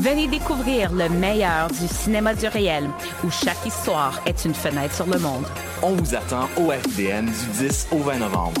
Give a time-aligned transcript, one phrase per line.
[0.00, 2.88] Venez découvrir le meilleur du cinéma du réel,
[3.24, 5.44] où chaque histoire est une fenêtre sur le monde.
[5.82, 8.60] on vous attend au FDN du 10 au 20 novembre.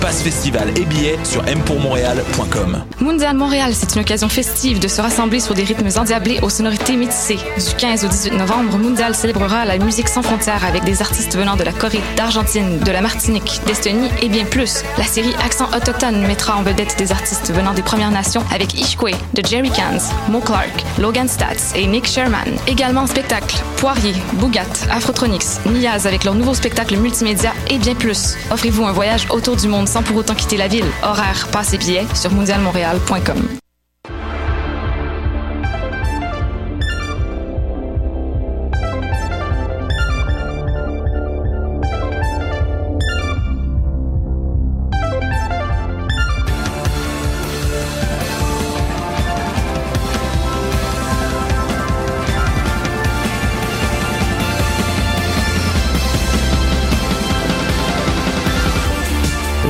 [0.00, 2.84] passe festival et billets sur mpourmontréal.com.
[3.00, 6.96] Mondial Montréal, c'est une occasion festive de se rassembler sur des rythmes endiablés aux sonorités
[6.96, 7.36] métissées.
[7.36, 11.56] Du 15 au 18 novembre, Mondial célébrera la musique sans frontières avec des artistes venant
[11.56, 14.82] de la Corée, d'Argentine, de la Martinique, d'Estonie et bien plus.
[14.98, 19.12] La série Accent autochtone mettra en vedette des artistes venant des Premières Nations avec Ishkwe,
[19.34, 22.48] de Jerry Cans, Mo Clark, Logan Stats et Nick Sherman.
[22.66, 28.36] Également en spectacle, Poirier, Bougat, Afrotronics, Niaz avec leur nouveau spectacle multimédia et bien plus.
[28.50, 30.90] Offrez-vous un voyage autour du monde sans pour autant quitter la ville.
[31.02, 33.63] Horaire, passe et billets sur mondialmontréal.com.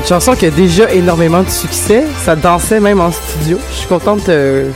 [0.04, 2.04] Une chanson qui a déjà énormément de succès.
[2.18, 3.58] Ça dansait même en studio.
[3.70, 4.28] Je suis contente.
[4.28, 4.68] euh,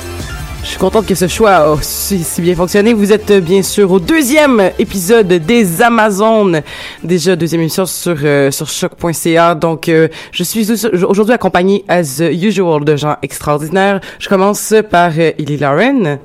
[0.63, 2.95] je suis contente que ce choix a si, bien fonctionné.
[2.95, 6.63] Vous êtes euh, bien sûr au deuxième épisode des Amazones.
[7.05, 9.55] Déjà deuxième émission sur euh, sur choc.ca.
[9.55, 10.67] Donc euh, je suis
[11.07, 14.01] aujourd'hui accompagnée as usual de gens extraordinaires.
[14.19, 16.19] Je commence par euh, Illy Lauren.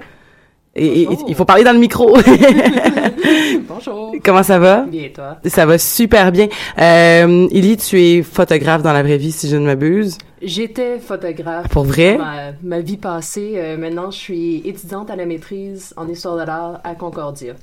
[0.76, 2.18] Et, et- il faut parler dans le micro.
[3.68, 4.16] Bonjour.
[4.24, 4.82] Comment ça va?
[4.82, 5.38] Bien, et toi?
[5.46, 6.48] Ça va super bien.
[6.80, 10.18] Euh, Illy, tu es photographe dans la vraie vie, si je ne m'abuse.
[10.42, 11.70] J'étais photographe.
[11.70, 12.18] Pour vrai?
[12.18, 13.54] Ma, ma vie passée.
[13.56, 17.54] Euh, maintenant, je suis étudiante à la maîtrise en histoire de l'art à Concordia.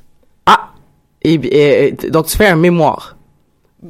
[0.46, 0.70] Ah!
[1.22, 3.16] Et, donc, tu fais un mémoire.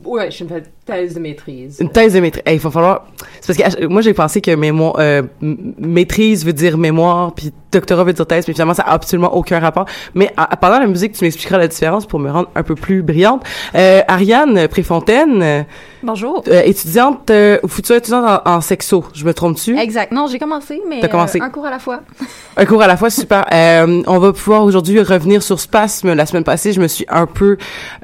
[0.04, 0.50] Ouais, je fais une
[0.90, 1.76] thèse de maîtrise.
[1.80, 2.42] Une thèse de maîtrise.
[2.46, 3.06] Hey, il va falloir...
[3.40, 7.52] C'est parce que euh, moi, j'ai pensé que mémoire, euh, maîtrise veut dire mémoire, puis
[7.72, 9.86] doctorat veut dire thèse, mais finalement, ça a absolument aucun rapport.
[10.14, 13.02] Mais à- pendant la musique, tu m'expliqueras la différence pour me rendre un peu plus
[13.02, 13.42] brillante.
[13.74, 15.64] Euh, Ariane Préfontaine,
[16.02, 16.42] Bonjour.
[16.48, 19.78] euh, étudiante, euh, ou future étudiante en, en sexo, je me trompe-tu?
[19.78, 20.12] Exact.
[20.12, 21.40] Non, j'ai commencé, mais T'as commencé.
[21.40, 22.00] euh, un cours à la fois.
[22.56, 23.46] Un cours à la fois, super.
[23.52, 26.12] Euh, on va pouvoir aujourd'hui revenir sur Spasme.
[26.12, 27.56] La semaine passée, je me suis un peu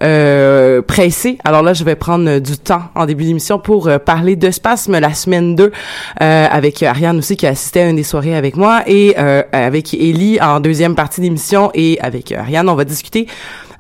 [0.03, 1.37] euh, pressée.
[1.45, 4.99] Alors là, je vais prendre du temps en début d'émission pour euh, parler de Spasme
[4.99, 8.57] la semaine 2 euh, avec Ariane aussi qui a assisté à une des soirées avec
[8.57, 13.27] moi et euh, avec Ellie en deuxième partie d'émission et avec Ariane, on va discuter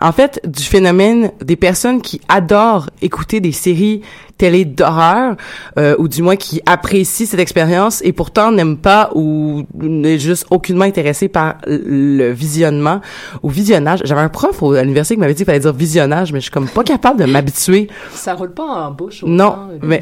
[0.00, 4.02] en fait, du phénomène des personnes qui adorent écouter des séries
[4.38, 5.37] télé d'horreur,
[5.79, 10.47] euh, ou du moins qui apprécient cette expérience et pourtant n'aiment pas ou n'est juste
[10.50, 13.00] aucunement intéressé par le visionnement
[13.43, 14.00] ou visionnage.
[14.05, 16.50] J'avais un prof à l'université qui m'avait dit qu'il fallait dire visionnage, mais je suis
[16.53, 17.88] comme pas capable de m'habituer.
[18.12, 20.00] Ça roule pas en bouche autant, Non, mais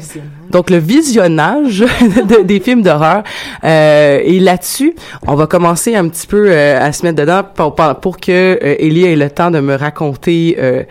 [0.51, 1.79] donc le visionnage
[2.29, 3.23] de- des films d'horreur
[3.63, 4.95] euh, et là-dessus,
[5.27, 8.75] on va commencer un petit peu euh, à se mettre dedans pour, pour- que euh,
[8.79, 10.83] Élie ait le temps de me raconter euh,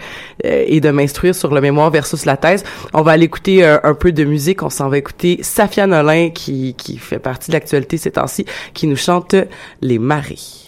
[0.44, 2.62] euh, et de m'instruire sur le mémoire versus la thèse.
[2.93, 4.62] On va aller écouter euh, un peu de musique.
[4.62, 8.86] On s'en va écouter Safia Nolin qui qui fait partie de l'actualité ces temps-ci, qui
[8.86, 9.34] nous chante
[9.81, 10.63] Les Marées.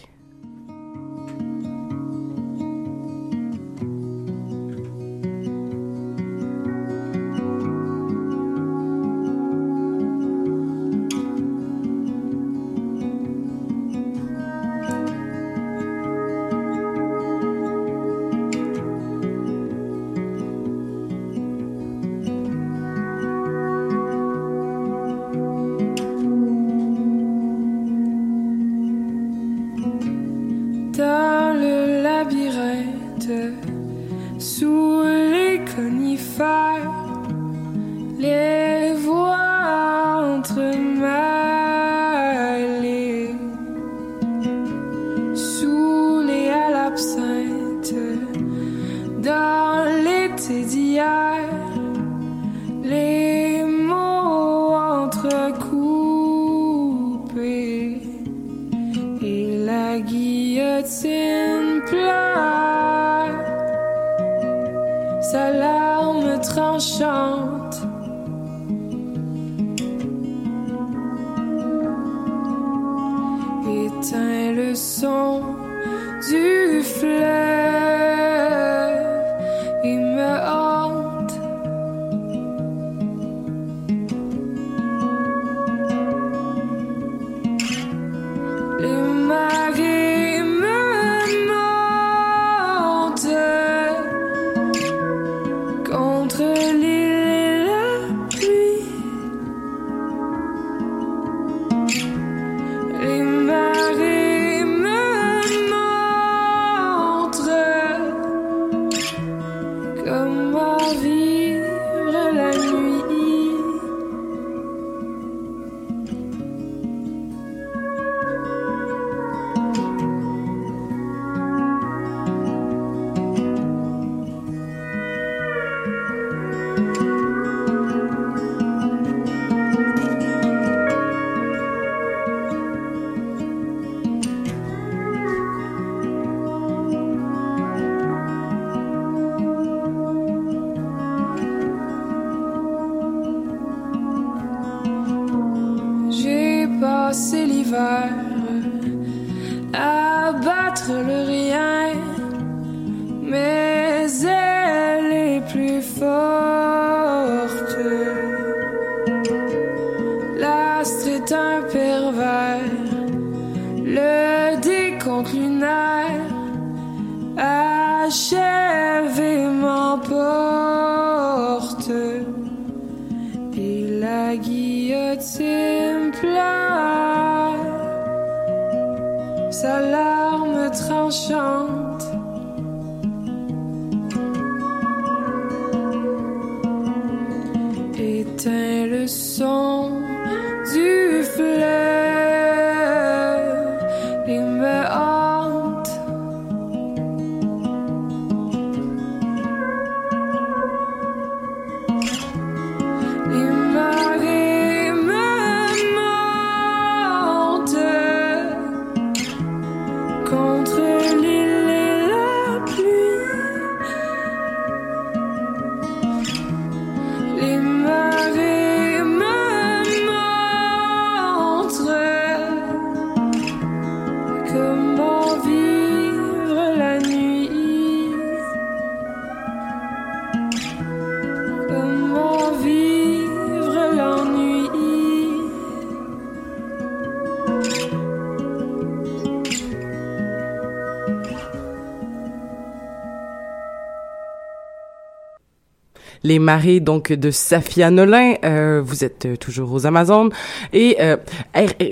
[246.23, 248.35] Les marées donc de Safia Nolin.
[248.45, 250.31] Euh, vous êtes euh, toujours aux Amazones
[250.73, 251.17] et euh,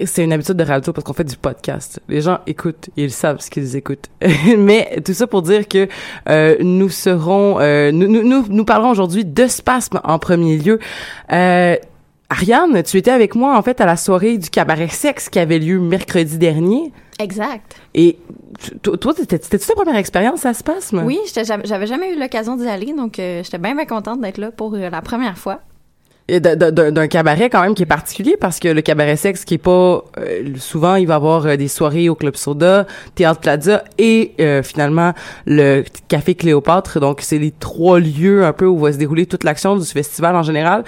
[0.07, 2.00] c'est une habitude de radio parce qu'on fait du podcast.
[2.09, 4.09] Les gens écoutent, ils savent ce qu'ils écoutent.
[4.59, 5.88] Mais tout ça pour dire que
[6.28, 10.78] euh, nous serons, euh, nous, nous, nous, nous parlerons aujourd'hui de spasme en premier lieu.
[12.31, 15.59] Ariane, tu étais avec moi en fait à la soirée du cabaret sexe qui avait
[15.59, 16.93] lieu mercredi dernier.
[17.21, 17.76] Exact.
[17.95, 18.19] Et
[18.83, 21.02] toi, c'était c'était-tu ta première expérience à Spasme?
[21.04, 24.50] Oui, j'avais jamais eu l'occasion d'y aller, donc euh, j'étais bien, bien contente d'être là
[24.50, 25.61] pour euh, la première fois.
[26.26, 29.59] Et d'un- cabaret quand même qui est particulier parce que le cabaret sexe qui est
[29.59, 33.85] pas euh, souvent il va y avoir euh, des soirées au club soda, théâtre Plaza
[33.99, 35.12] et euh, finalement
[35.45, 39.45] le café Cléopâtre donc c'est les trois lieux un peu où va se dérouler toute
[39.45, 40.85] l'action du festival en général.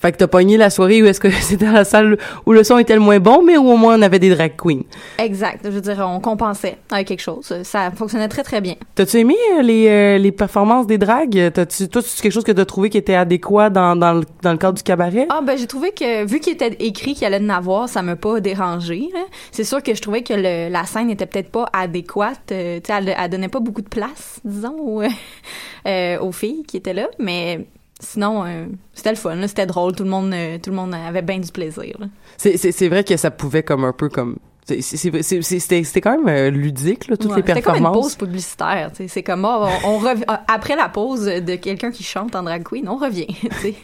[0.00, 2.78] Fait que t'as pogné la soirée où est-ce que c'était la salle où le son
[2.78, 4.82] était le moins bon mais où au moins on avait des drag queens.
[5.18, 5.60] Exact.
[5.64, 7.52] Je veux dire, on compensait avec quelque chose.
[7.64, 8.74] Ça fonctionnait très, très bien.
[8.94, 11.50] T'as-tu aimé euh, les, euh, les performances des drags?
[11.52, 14.52] T'as-tu, toi, c'est quelque chose que t'as trouvé qui était adéquat dans, dans, le, dans
[14.52, 15.26] le cadre du cabaret?
[15.30, 18.16] Ah ben j'ai trouvé que vu qu'il était écrit qu'il allait en avoir, ça m'a
[18.16, 19.08] pas dérangé.
[19.12, 19.20] là.
[19.50, 22.40] C'est sûr que je trouvais que le- la scène était peut-être pas adéquate.
[22.52, 25.02] euh, tu sais, elle, elle donnait pas beaucoup de place, disons, aux,
[25.86, 27.66] euh, aux filles qui étaient là, mais
[28.00, 31.22] sinon euh, c'était le fun, c'était drôle, tout le monde, euh, tout le monde avait
[31.22, 31.96] bien du plaisir.
[32.36, 34.36] C'est, c'est, c'est vrai que ça pouvait comme un peu comme...
[34.68, 38.04] C'était, quand même euh, ludique, là, toutes Ouais, les C'était comme une performances.
[38.04, 38.90] pause publicitaire.
[39.08, 42.42] C'est comme ah, on, on rev- ah, après la pause de quelqu'un qui chante en
[42.42, 43.28] drag queen, on revient.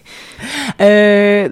[0.80, 1.48] Euh,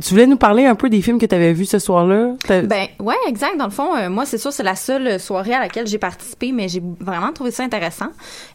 [0.00, 2.34] tu voulais nous parler un peu des films que tu avais vus ce soir-là?
[2.48, 3.56] Ben ouais, exact.
[3.58, 6.52] Dans le fond, euh, moi c'est sûr c'est la seule soirée à laquelle j'ai participé,
[6.52, 8.08] mais j'ai vraiment trouvé ça intéressant.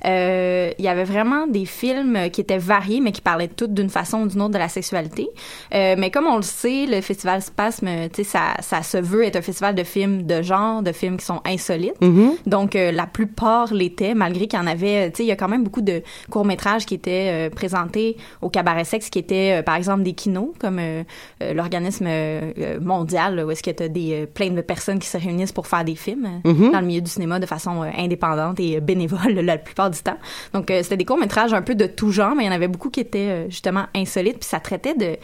[0.05, 3.89] Euh, Il y avait vraiment des films qui étaient variés, mais qui parlaient toutes d'une
[3.89, 5.27] façon ou d'une autre de la sexualité.
[5.74, 7.88] Euh, mais comme on le sait, le festival Spasme,
[8.24, 11.41] ça, ça se veut être un festival de films de genre, de films qui sont
[11.45, 12.00] insolites.
[12.01, 12.31] Mhm.
[12.45, 15.12] Donc euh, la plupart l'étaient, malgré qu'il y en avait.
[15.12, 18.17] Tu sais, il y a quand même beaucoup de courts métrages qui étaient euh, présentés
[18.41, 21.03] au cabaret sexe, qui étaient euh, par exemple des kinos, comme euh,
[21.43, 25.00] euh, l'organisme euh, euh, mondial, où est-ce que tu as des, euh, plein de personnes
[25.00, 26.71] qui se réunissent pour faire des films euh, Mhm.
[26.71, 30.00] dans le milieu du cinéma de façon euh, indépendante et euh, bénévole la plupart du
[30.00, 30.17] temps.
[30.53, 32.67] Donc, euh, c'était des courts-métrages un peu de tout genre, mais il y en avait
[32.67, 35.17] beaucoup qui étaient euh, justement insolites, puis ça traitait de,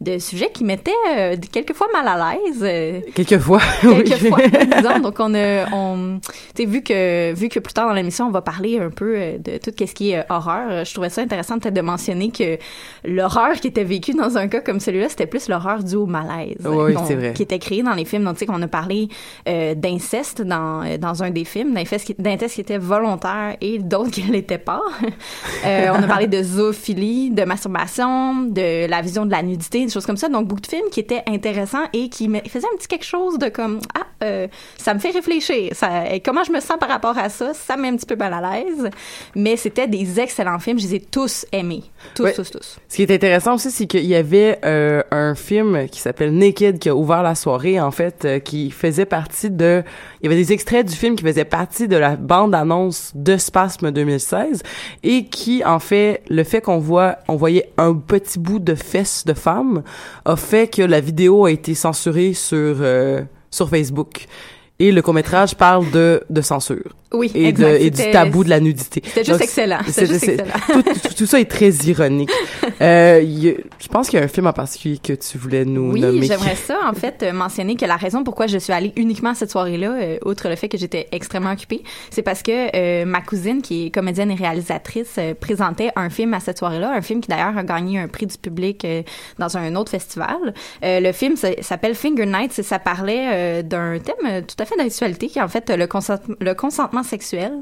[0.00, 2.60] de sujets qui mettaient euh, quelquefois mal à l'aise.
[2.62, 4.04] euh, Quelquefois, oui.
[4.04, 4.38] quelquefois,
[4.76, 4.98] disons.
[5.00, 6.20] Donc, on a, on,
[6.54, 9.14] tu sais, vu que, vu que plus tard dans l'émission, on va parler un peu
[9.16, 11.80] euh, de tout ce qui est euh, horreur, euh, je trouvais ça intéressant peut-être de
[11.82, 12.56] mentionner que
[13.04, 16.56] l'horreur qui était vécue dans un cas comme celui-là, c'était plus l'horreur due au malaise.
[16.64, 17.32] Oui, Donc, c'est vrai.
[17.34, 18.24] Qui était créée dans les films.
[18.24, 19.08] Donc, tu sais, qu'on a parlé
[19.48, 24.22] euh, d'inceste dans, dans un des films, d'inceste qui, qui était volontaire et d'autres qui
[24.26, 24.80] ne l'étaient pas.
[25.66, 29.94] Euh, on a parlé de zoophilie, de masturbation, de la vision de la nudité, des
[29.94, 30.28] choses comme ça.
[30.28, 33.38] Donc, beaucoup de films qui étaient intéressants et qui me faisaient un petit quelque chose
[33.38, 35.70] de comme, ah, euh, ça me fait réfléchir.
[35.74, 38.06] Ça, et comment je me sens par rapport à ça, ça me met un petit
[38.06, 38.88] peu mal à l'aise.
[39.34, 40.78] Mais c'était des excellents films.
[40.78, 41.82] Je les ai tous aimés.
[42.14, 42.32] Tous, Ouais.
[42.34, 42.78] tous, tous.
[42.88, 46.78] Ce qui est intéressant aussi, c'est qu'il y avait euh, un film qui s'appelle Naked
[46.78, 49.82] qui a ouvert la soirée, en fait, euh, qui faisait partie de...
[50.20, 53.90] Il y avait des extraits du film qui faisaient partie de la bande-annonce de Spasme
[53.90, 54.62] 2016
[55.02, 59.24] et qui, en fait, le fait qu'on voit, on voyait un petit bout de fesses
[59.24, 59.79] de femme
[60.24, 64.26] a fait que la vidéo a été censurée sur, euh, sur Facebook.
[64.80, 66.96] Et le court-métrage parle de, de censure.
[67.12, 69.02] Oui, et, de, et du tabou de la nudité.
[69.04, 69.78] C'était juste Donc, excellent.
[69.88, 70.54] c'est- juste excellent.
[70.72, 72.30] Tout, tout- tout ça est très ironique.
[72.82, 75.92] Euh, y je pense qu'il y a un film en particulier que tu voulais nous
[75.92, 76.22] Oui, nommer.
[76.26, 79.34] j'aimerais ça, en fait, euh, mentionner que la raison pourquoi je suis allée uniquement à
[79.34, 83.20] cette soirée-là, euh, outre le fait que j'étais extrêmement occupée, c'est parce que euh, ma
[83.20, 87.20] cousine, qui est comédienne et réalisatrice, euh, présentait un film à cette soirée-là, un film
[87.20, 89.02] qui d'ailleurs a gagné un prix du public euh,
[89.38, 90.54] dans un autre festival.
[90.82, 94.69] Euh, le film s'appelle Finger Nights et ça parlait euh, d'un thème tout à fait
[94.76, 97.52] d'actualité, qui est en fait le, consent- le consentement sexuel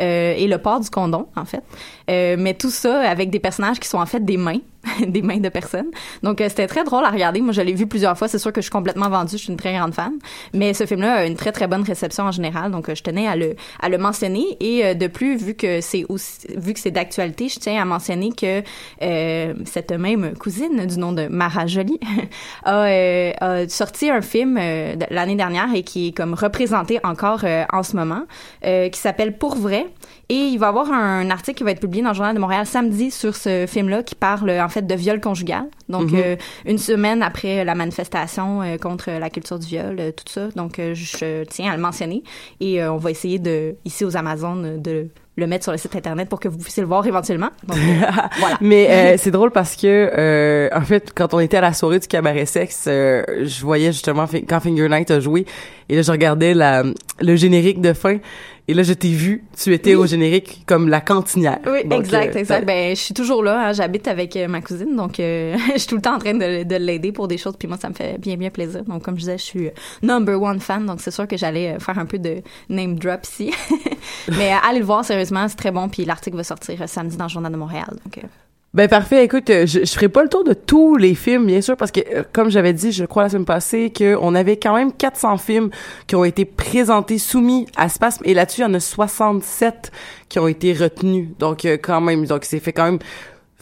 [0.00, 1.62] euh, et le port du condom, en fait.
[2.10, 4.60] Euh, mais tout ça avec des personnages qui sont en fait des mains.
[5.06, 5.90] des mains de personnes.
[6.22, 7.40] Donc, euh, c'était très drôle à regarder.
[7.40, 8.28] Moi, je l'ai vu plusieurs fois.
[8.28, 9.32] C'est sûr que je suis complètement vendue.
[9.32, 10.12] Je suis une très grande fan.
[10.52, 12.70] Mais ce film-là a une très, très bonne réception en général.
[12.70, 14.56] Donc, euh, je tenais à le, à le mentionner.
[14.60, 17.84] Et euh, de plus, vu que c'est aussi, vu que c'est d'actualité, je tiens à
[17.84, 18.62] mentionner que
[19.02, 22.00] euh, cette même cousine du nom de Mara Jolie
[22.64, 27.44] a, euh, a sorti un film euh, l'année dernière et qui est comme représenté encore
[27.72, 28.22] en ce moment,
[28.62, 29.86] qui s'appelle Pour vrai.
[30.30, 32.40] Et il va y avoir un article qui va être publié dans le Journal de
[32.40, 35.64] Montréal samedi sur ce film-là qui parle en fait de viol conjugal.
[35.88, 36.18] Donc Mhm.
[36.24, 40.48] euh, une semaine après la manifestation euh, contre la culture du viol, euh, tout ça.
[40.56, 42.22] Donc euh, je tiens à le mentionner
[42.60, 45.96] et euh, on va essayer de ici aux Amazones de le mettre sur le site
[45.96, 47.50] internet pour que vous puissiez le voir éventuellement.
[47.66, 48.06] Donc, euh,
[48.38, 48.56] voilà.
[48.60, 51.98] Mais euh, c'est drôle parce que euh, en fait quand on était à la soirée
[51.98, 55.44] du cabaret sexe, euh, je voyais justement quand Finger Night a joué,
[55.88, 56.82] Et là, je regardais la,
[57.20, 58.18] le générique de fin.
[58.66, 61.58] Et là, je t'ai vu, tu étais au générique comme la cantinière.
[61.66, 62.64] Oui, Donc, exact, euh, exact.
[62.64, 63.68] Ben, je suis toujours là.
[63.68, 63.72] hein.
[63.74, 66.62] J'habite avec euh, ma cousine, donc euh, je suis tout le temps en train de,
[66.62, 67.56] de l'aider pour des choses.
[67.58, 68.82] Puis moi, ça me fait bien, bien plaisir.
[68.84, 69.68] Donc, comme je disais, je suis
[70.02, 70.86] number one fan.
[70.86, 72.36] Donc, c'est sûr que j'allais euh, faire un peu de
[72.70, 73.52] name drop ici.
[74.38, 75.90] Mais allez le voir, sérieusement, c'est très bon.
[75.90, 77.90] Puis l'article va sortir samedi dans le Journal de Montréal.
[78.02, 78.26] Donc, euh,
[78.74, 79.24] Ben parfait.
[79.24, 81.92] Écoute, euh, je, je ferai pas le tour de tous les films, bien sûr, parce
[81.92, 84.92] que euh, comme j'avais dit, je crois la semaine passée, que on avait quand même
[84.92, 85.70] 400 films
[86.08, 89.92] qui ont été présentés, soumis à Spasme, et là-dessus, il y en a 67
[90.28, 91.28] qui ont été retenus.
[91.38, 92.98] Donc euh, quand même, donc c'est fait quand même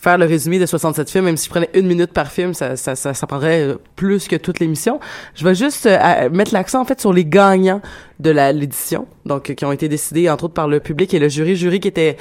[0.00, 2.76] faire le résumé de 67 films, même si je prenais une minute par film, ça,
[2.76, 4.98] ça, ça, ça prendrait plus que toute l'émission.
[5.34, 5.86] Je vais juste
[6.32, 7.82] mettre l'accent en fait sur les gagnants
[8.18, 11.54] de l'édition, donc qui ont été décidés entre autres par le public et le jury,
[11.54, 12.16] jury qui était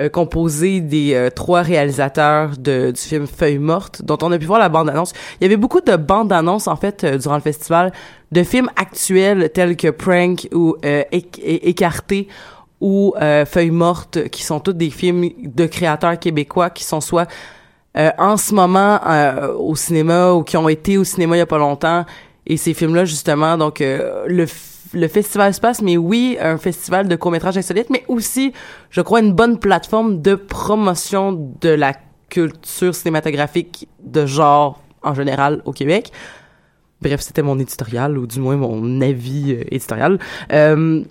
[0.00, 4.46] euh, composé des euh, trois réalisateurs de, du film Feuille morte, dont on a pu
[4.46, 5.12] voir la bande-annonce.
[5.40, 7.92] Il y avait beaucoup de bandes-annonces, en fait, euh, durant le festival,
[8.32, 12.26] de films actuels tels que Prank ou euh, Écarté
[12.80, 17.28] ou euh, Feuille morte, qui sont tous des films de créateurs québécois qui sont soit
[18.18, 18.98] en ce moment
[19.56, 22.04] au cinéma ou qui ont été au cinéma il y a pas longtemps.
[22.44, 24.46] Et ces films-là, justement, donc le,
[24.94, 28.52] le festival se passe, mais oui, un festival de court-métrage insolite, mais aussi,
[28.90, 31.92] je crois, une bonne plateforme de promotion de la
[32.28, 36.10] culture cinématographique de genre en général au Québec.
[37.00, 40.18] Bref, c'était mon éditorial, ou du moins mon avis euh, éditorial.
[40.52, 41.02] Euh,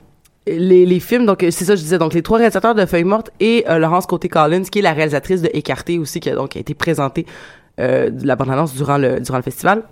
[0.48, 3.64] les, films, donc c'est ça je disais, donc les trois réalisateurs de Feuille morte et
[3.70, 7.26] euh, Laurence Côté-Collins, qui est la réalisatrice de Écarté aussi, qui a donc été présentée
[7.80, 9.84] de la bande-annonce durant le, durant le festival.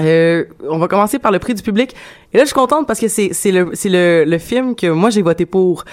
[0.00, 1.94] Euh, on va commencer par le prix du public.
[2.32, 4.86] Et là, je suis contente parce que c'est c'est le c'est le, le film que
[4.86, 5.84] moi j'ai voté pour.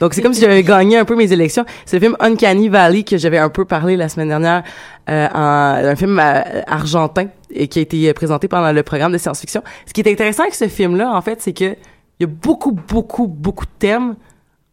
[0.00, 1.64] Donc c'est comme si j'avais gagné un peu mes élections.
[1.86, 4.64] C'est le film Uncanny Valley que j'avais un peu parlé la semaine dernière,
[5.08, 9.62] euh, un film euh, argentin et qui a été présenté pendant le programme de science-fiction.
[9.86, 11.74] Ce qui est intéressant avec ce film-là, en fait, c'est que
[12.20, 14.16] il y a beaucoup beaucoup beaucoup de thèmes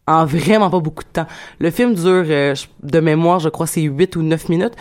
[0.07, 1.27] en vraiment pas beaucoup de temps.
[1.59, 2.53] Le film dure euh,
[2.83, 4.73] de mémoire, je crois c'est 8 ou 9 minutes,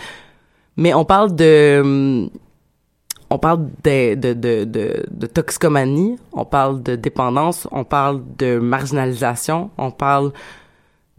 [0.75, 2.29] mais on parle de hum,
[3.35, 9.71] on parle de, de, de, de, toxicomanie, on parle de dépendance, on parle de marginalisation,
[9.77, 10.31] on parle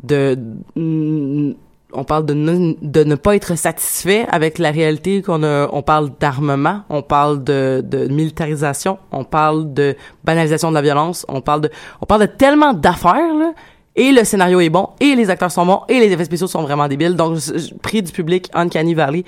[0.02, 0.38] de
[0.76, 1.52] mm,
[1.92, 5.82] on parle de ne, de ne pas être satisfait avec la réalité qu'on a on
[5.82, 9.94] parle d'armement, on parle de, de militarisation, on parle de
[10.24, 11.70] banalisation de la violence, on parle de
[12.00, 13.52] on parle de tellement d'affaires là
[13.94, 16.62] et le scénario est bon et les acteurs sont bons et les effets spéciaux sont
[16.62, 17.38] vraiment débiles donc
[17.82, 19.24] prix du public Uncanny Valley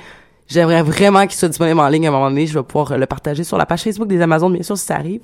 [0.49, 2.47] J'aimerais vraiment qu'il soit disponible en ligne à un moment donné.
[2.47, 4.87] Je vais pouvoir euh, le partager sur la page Facebook des Amazones, bien sûr, si
[4.87, 5.21] ça arrive.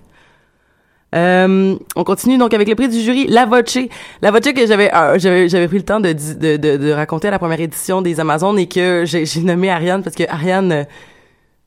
[1.14, 3.78] Euh, on continue donc avec le prix du jury, La Voce.
[4.20, 7.28] La Voce que j'avais euh, j'avais j'avais pris le temps de, de, de, de raconter
[7.28, 10.72] à la première édition des Amazones et que j'ai j'ai nommé Ariane parce que Ariane,
[10.72, 10.84] euh,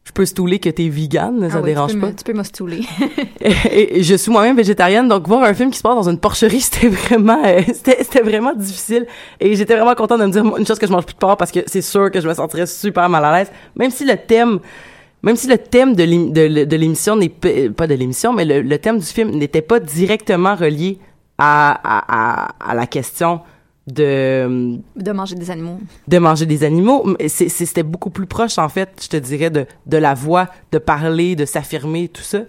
[0.08, 2.08] je peux stouler que t'es vegan, ça ah oui, dérange tu pas.
[2.08, 2.82] me- Tu peux me stouler.
[3.42, 6.18] et, et je suis moi-même végétarienne, donc voir un film qui se passe dans une
[6.18, 9.06] porcherie, c'était vraiment, euh, c'était, vraiment difficile.
[9.40, 11.36] Et j'étais vraiment contente de me dire une chose que je mange plus de porc
[11.36, 14.16] parce que c'est sûr que je me sentirais super mal à l'aise, même si le
[14.16, 14.60] thème,
[15.24, 18.46] même si le thème de, l'ém- de, de l'émission n'est pas, pas de l'émission, mais
[18.46, 21.00] le, le thème du film n'était pas directement relié
[21.38, 23.42] à, à, à, à la question
[23.88, 25.80] de de manger des animaux.
[26.08, 27.16] de manger des animaux.
[27.28, 31.36] C'était beaucoup plus proche, en fait, je te dirais, de, de la voix, de parler,
[31.36, 32.40] de s'affirmer, tout ça.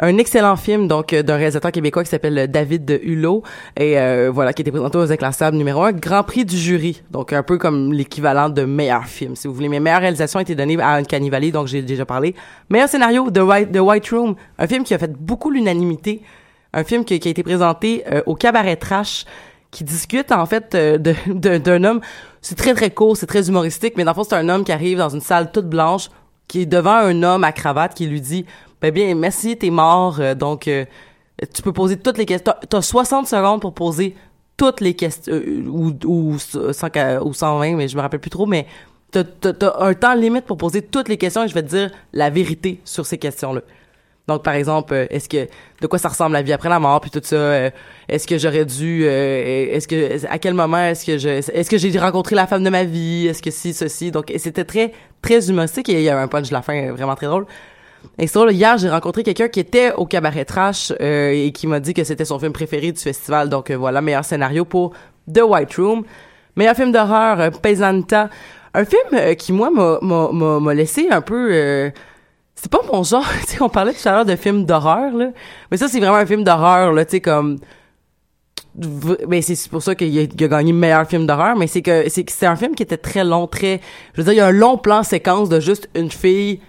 [0.00, 3.44] Un excellent film, donc, euh, d'un réalisateur québécois qui s'appelle euh, David Hulot,
[3.76, 7.02] et euh, voilà, qui a été présenté aux Inclassables numéro un, Grand Prix du jury,
[7.12, 9.68] donc un peu comme l'équivalent de meilleur film, si vous voulez.
[9.68, 12.34] Mais meilleure réalisation a été donnée à Uncanny Valley, donc j'ai déjà parlé.
[12.70, 16.22] Meilleur scénario, The White, The White Room, un film qui a fait beaucoup l'unanimité,
[16.72, 19.24] un film qui, qui a été présenté euh, au Cabaret Trash,
[19.74, 22.00] qui discute en fait euh, d'un homme.
[22.40, 24.72] C'est très très court, c'est très humoristique, mais dans le fond c'est un homme qui
[24.72, 26.08] arrive dans une salle toute blanche,
[26.48, 28.46] qui est devant un homme à cravate qui lui dit
[28.80, 30.84] ben bien merci t'es mort euh, donc euh,
[31.54, 32.52] tu peux poser toutes les questions.
[32.60, 34.14] T'as- T'as 60 secondes pour poser
[34.56, 36.88] toutes les questions euh, ou ou 100
[37.24, 38.66] ou 120 mais je me rappelle plus trop mais
[39.10, 41.90] t'as t'as un temps limite pour poser toutes les questions et je vais te dire
[42.12, 43.62] la vérité sur ces questions là.
[44.26, 45.46] Donc, par exemple, euh, est-ce que
[45.82, 47.36] de quoi ça ressemble la vie après la mort, puis tout ça.
[47.36, 47.70] euh,
[48.08, 51.76] est-ce que j'aurais dû, euh, est-ce que à quel moment est-ce que je, est-ce que
[51.76, 54.10] j'ai rencontré la femme de ma vie, est-ce que si ceci.
[54.10, 57.14] Donc, c'était très très humoristique et il y avait un punch de la fin vraiment
[57.14, 57.44] très drôle.
[58.18, 61.80] Et drôle, hier j'ai rencontré quelqu'un qui était au cabaret trash euh, et qui m'a
[61.80, 63.50] dit que c'était son film préféré du festival.
[63.50, 64.92] Donc voilà, meilleur scénario pour
[65.30, 66.04] The White Room.
[66.56, 68.30] Meilleur film d'horreur, euh, Pesanta.
[68.72, 71.92] Un film qui, moi, m'a laissé un peu...
[72.54, 73.26] c'est pas mon genre.
[73.46, 75.30] tu sais, on parlait tout à l'heure de films d'horreur, là.
[75.70, 77.58] Mais ça, c'est vraiment un film d'horreur, là, tu sais, comme...
[79.28, 82.46] Mais c'est pour ça qu'il a, a gagné meilleur film d'horreur, mais c'est que c'est
[82.46, 83.80] un film qui était très long, très...
[84.14, 86.60] Je veux dire, il y a un long plan séquence de juste une fille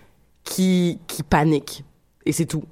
[0.44, 1.84] qui, qui panique.
[2.26, 2.64] Et c'est tout.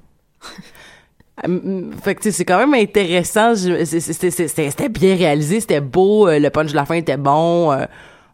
[2.04, 3.56] Fait que c'est quand même intéressant.
[3.56, 7.71] C'était bien réalisé, c'était beau, euh, le punch de la fin était bon.
[7.71, 7.86] euh,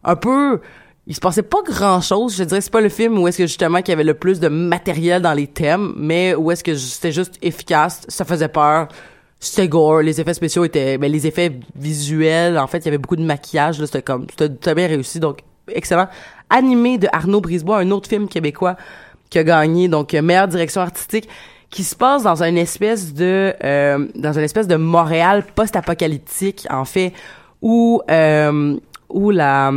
[0.04, 0.60] un peu,
[1.06, 2.36] il se passait pas grand chose.
[2.36, 4.40] Je dirais c'est pas le film où est-ce que justement qu'il y avait le plus
[4.40, 8.88] de matériel dans les thèmes, mais où est-ce que c'était juste efficace, ça faisait peur.
[9.42, 12.98] C'était gore, les effets spéciaux étaient, ben, les effets visuels, en fait, il y avait
[12.98, 16.08] beaucoup de maquillage, là, c'était comme, c'était bien réussi, donc excellent.
[16.50, 18.76] Animé de Arnaud Brisebois, un autre film québécois
[19.30, 21.28] qui a gagné donc euh, meilleure direction artistique
[21.70, 26.84] qui se passe dans une espèce de euh, dans une espèce de Montréal post-apocalyptique en
[26.84, 27.12] fait
[27.62, 28.76] où euh,
[29.08, 29.72] où la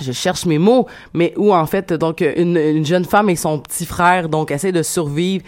[0.00, 3.58] je cherche mes mots mais où en fait donc une, une jeune femme et son
[3.58, 5.44] petit frère donc essaient de survivre.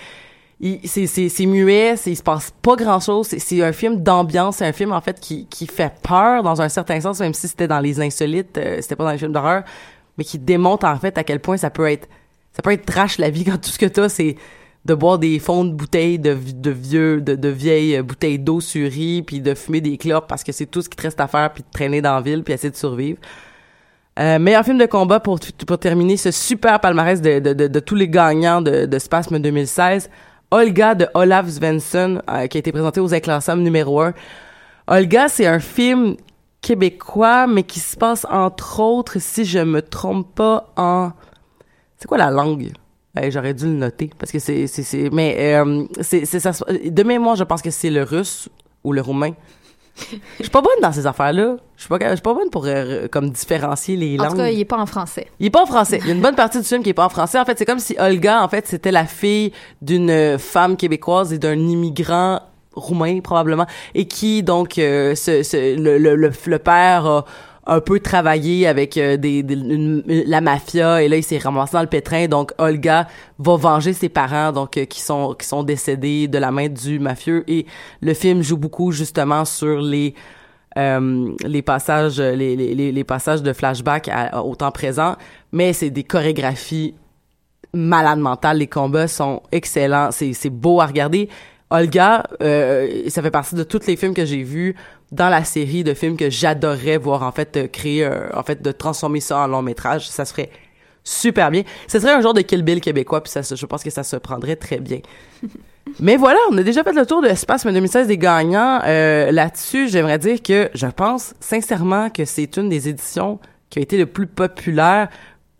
[0.84, 4.72] C'est c'est muet il se passe pas grand chose c'est un film d'ambiance c'est un
[4.72, 7.78] film en fait qui qui fait peur dans un certain sens même si c'était dans
[7.78, 9.62] les insolites euh, c'était pas dans les films d'horreur
[10.16, 12.08] mais qui démontre en fait à quel point ça peut être
[12.52, 14.34] ça peut être trash la vie quand tout ce que t'as c'est
[14.84, 18.90] de boire des fonds de bouteilles de vieux de, de vieilles euh, bouteilles d'eau sur
[18.90, 21.28] riz puis de fumer des clopes parce que c'est tout ce qui te reste à
[21.28, 23.20] faire puis de traîner dans la ville puis essayer de survivre
[24.18, 27.94] euh, meilleur film de combat pour, pour terminer ce super palmarès de, de, de, tous
[27.94, 30.10] les gagnants de, de Spasme 2016.
[30.50, 34.14] Olga de Olaf Svensson, euh, qui a été présenté aux Éclansam numéro 1.
[34.86, 36.16] Olga, c'est un film
[36.62, 41.10] québécois, mais qui se passe entre autres, si je me trompe pas, en...
[41.98, 42.72] C'est quoi la langue?
[43.18, 44.66] Euh, J'aurais dû le noter, parce que c'est...
[45.12, 48.48] mais euh, c'est, ça, de mémoire, je pense que c'est le russe
[48.84, 49.32] ou le roumain.
[50.38, 51.56] Je suis pas bonne dans ces affaires-là.
[51.76, 54.30] Je suis pas, je suis pas bonne pour euh, comme différencier les En langues.
[54.32, 55.26] tout cas, il est pas en français.
[55.40, 55.98] Il est pas en français.
[56.02, 57.38] Il y a une bonne partie du film qui est pas en français.
[57.38, 61.38] En fait, c'est comme si Olga, en fait, c'était la fille d'une femme québécoise et
[61.38, 62.40] d'un immigrant
[62.74, 67.24] roumain probablement et qui donc euh, ce, ce- le, le, le, le père a
[67.68, 69.44] un peu travaillé avec euh, des,
[70.26, 72.26] la mafia et là il s'est ramassé dans le pétrin.
[72.26, 73.06] Donc Olga
[73.38, 76.98] va venger ses parents donc euh, qui sont qui sont décédés de la main du
[76.98, 77.44] mafieux.
[77.46, 77.66] Et
[78.00, 80.14] le film joue beaucoup justement sur les
[80.78, 85.16] euh, les passages les, les, passages de flashback à- au temps présent.
[85.52, 86.94] Mais c'est des chorégraphies
[87.74, 88.58] malades mentales.
[88.58, 90.08] Les combats sont excellents.
[90.10, 91.28] C'est c'est beau à regarder.
[91.70, 94.74] Olga ça fait partie de tous les films que j'ai vus
[95.12, 98.62] dans la série de films que j'adorerais voir en fait euh, créer euh, en fait
[98.62, 100.50] de transformer ça en long métrage ça serait
[101.02, 103.90] super bien ce serait un genre de Kill Bill québécois puis ça je pense que
[103.90, 105.00] ça se prendrait très bien
[106.00, 108.80] mais voilà, on a déjà fait le tour de Spasme 2016 des gagnants.
[108.84, 113.38] Euh, Là-dessus, j'aimerais dire que je pense sincèrement que c'est une des éditions
[113.70, 115.08] qui a été le plus populaire,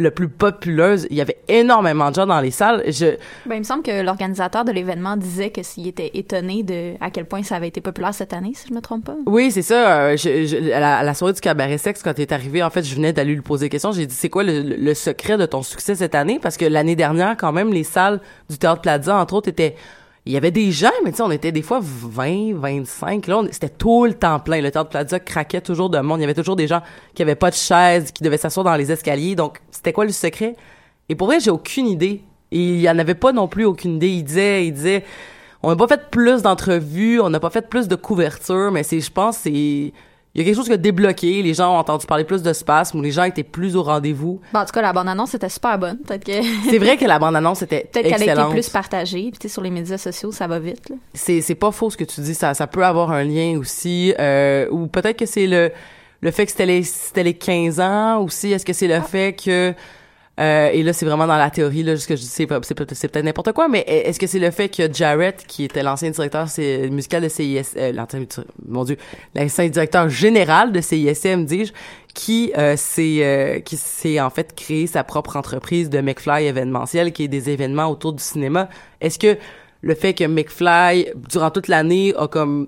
[0.00, 1.08] le plus populeuse.
[1.10, 2.84] Il y avait énormément de gens dans les salles.
[2.86, 6.94] Je, Ben, il me semble que l'organisateur de l'événement disait que s'il était étonné de
[7.00, 9.16] à quel point ça avait été populaire cette année, si je me trompe pas.
[9.26, 10.02] Oui, c'est ça.
[10.02, 12.70] euh, je- je- à, la, à la soirée du cabaret sexe, quand t'es arrivé, en
[12.70, 13.90] fait, je venais d'aller lui poser des questions.
[13.90, 16.38] J'ai dit, c'est quoi le, le- le secret de ton succès cette année?
[16.40, 19.74] Parce que l'année dernière, quand même, les salles du Théâtre Plaza, entre autres, étaient...
[20.28, 23.26] Il y avait des gens, mais tu sais, on était des fois 20, 25.
[23.28, 24.60] Là, c'était tout le temps plein.
[24.60, 26.18] Le Théâtre Plaza craquait toujours de monde.
[26.18, 26.82] Il y avait toujours des gens
[27.14, 29.34] qui avaient pas de chaise, qui devaient s'asseoir dans les escaliers.
[29.34, 30.54] Donc, c'était quoi le secret?
[31.08, 32.20] Et pour vrai, j'ai aucune idée.
[32.52, 34.10] Et il y en avait pas non plus aucune idée.
[34.10, 35.02] Il disait, il disait,
[35.62, 39.00] on n'a pas fait plus d'entrevues, on n'a pas fait plus de couverture, mais c'est,
[39.00, 39.94] je pense, c'est,
[40.34, 41.42] il y a quelque chose qui a débloqué.
[41.42, 44.40] Les gens ont entendu parler plus de spasme, ou les gens étaient plus au rendez-vous.
[44.52, 45.98] Ben, en tout cas, la bande-annonce était super bonne.
[45.98, 46.42] Peut-être que.
[46.70, 49.30] C'est vrai que la bande-annonce était Peut-être qu'elle a été plus partagée.
[49.30, 50.88] Puis, tu sais, sur les médias sociaux, ça va vite.
[50.90, 50.96] Là.
[51.14, 54.14] c'est c'est pas faux ce que tu dis ça ça peut avoir un lien aussi
[54.18, 55.70] euh, ou peut-être que c'est le
[56.20, 59.34] le fait que c'était les c'était les 15 ans aussi est-ce que c'est le fait
[59.34, 59.74] que
[60.38, 63.24] euh, et là c'est vraiment dans la théorie là ce que je dis c'est peut-être
[63.24, 66.46] n'importe quoi mais est-ce que c'est le fait que Jarrett qui était l'ancien directeur
[66.90, 68.24] musical de CIS euh, l'ancien
[68.66, 68.96] mon dieu
[69.34, 71.72] l'ancien directeur général de CISM dis-je
[72.18, 77.12] qui euh, s'est euh, qui s'est en fait créé sa propre entreprise de McFly événementiel
[77.12, 78.68] qui est des événements autour du cinéma.
[79.00, 79.38] Est-ce que
[79.82, 82.66] le fait que McFly durant toute l'année a comme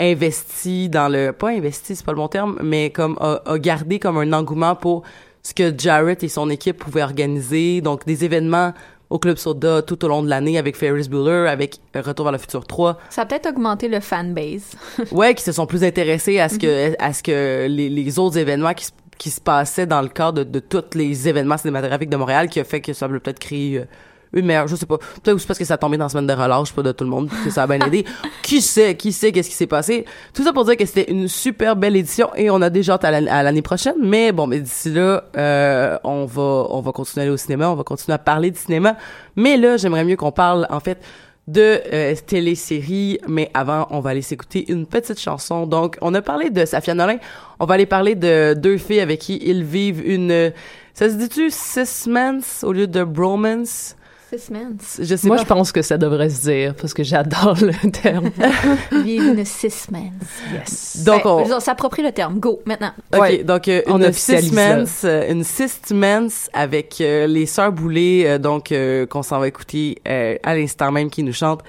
[0.00, 4.16] investi dans le pas investi c'est pas le bon terme mais comme a gardé comme
[4.16, 5.02] un engouement pour
[5.48, 7.80] ce que Jarrett et son équipe pouvaient organiser.
[7.80, 8.74] Donc des événements
[9.08, 12.38] au Club Soda tout au long de l'année avec Ferris Bueller avec Retour vers le
[12.38, 14.72] futur 3 Ça a peut-être augmenté le fanbase.
[15.12, 18.36] ouais qui se sont plus intéressés à ce que à ce que les, les autres
[18.36, 22.10] événements qui se, qui se passaient dans le cadre de, de tous les événements cinématographiques
[22.10, 23.84] de Montréal qui a fait que ça a peut-être créé euh,
[24.32, 26.32] une meilleure je sais pas peut-être aussi parce que ça tombait dans la semaine de
[26.32, 28.04] relâche pas de tout le monde que ça a bien aidé
[28.42, 30.04] qui sait qui sait qu'est-ce qui s'est passé?
[30.34, 33.04] Tout ça pour dire que c'était une super belle édition et on a déjà hâte
[33.04, 36.92] à l'an- à l'année prochaine mais bon mais d'ici là euh, on va on va
[36.92, 38.96] continuer à aller au cinéma on va continuer à parler de cinéma
[39.36, 40.98] mais là j'aimerais mieux qu'on parle en fait
[41.46, 45.66] de euh, télésérie, mais avant, on va aller s'écouter une petite chanson.
[45.66, 47.16] Donc, on a parlé de Safia Nolin.
[47.58, 50.52] On va aller parler de deux filles avec qui ils vivent une...
[50.92, 53.96] Ça se dit-tu six months au lieu de bromance?
[54.30, 55.00] Six Mens.
[55.00, 55.42] Je sais Moi, pas.
[55.42, 58.30] je pense que ça devrait se dire parce que j'adore le terme.
[59.02, 60.12] Vive une Six Mens.
[60.52, 61.02] Yes.
[61.04, 62.38] Donc, Ben, on- dire, s'approprie le terme.
[62.38, 62.90] Go, maintenant.
[63.14, 64.04] OK, Ouais, donc euh, on une
[64.54, 65.44] mens, euh, une
[66.52, 70.92] avec euh, les sœurs Boulay, euh, donc euh, qu'on s'en va écouter euh, à l'instant
[70.92, 71.62] même qui nous chante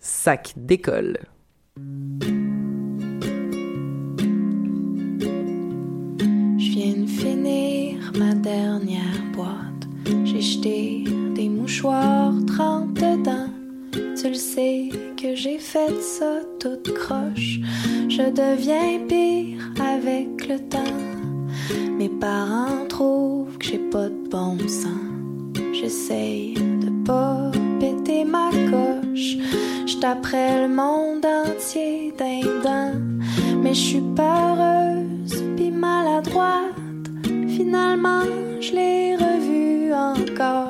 [0.00, 1.18] Sac d'école.
[6.58, 9.86] Je viens de finir ma dernière boîte.
[10.24, 11.04] J'ai jeté
[11.70, 13.48] des mouchoirs trente dedans.
[13.92, 17.60] Tu le sais que j'ai fait ça toute croche.
[18.08, 20.98] Je deviens pire avec le temps.
[21.96, 25.54] Mes parents trouvent que j'ai pas de bon sens.
[25.72, 29.36] J'essaye de pas péter ma coche.
[29.86, 32.94] Je taperais le monde entier d'un.
[33.62, 36.74] Mais je suis peureuse pis maladroite.
[37.48, 38.24] Finalement,
[38.60, 40.69] je l'ai revue encore.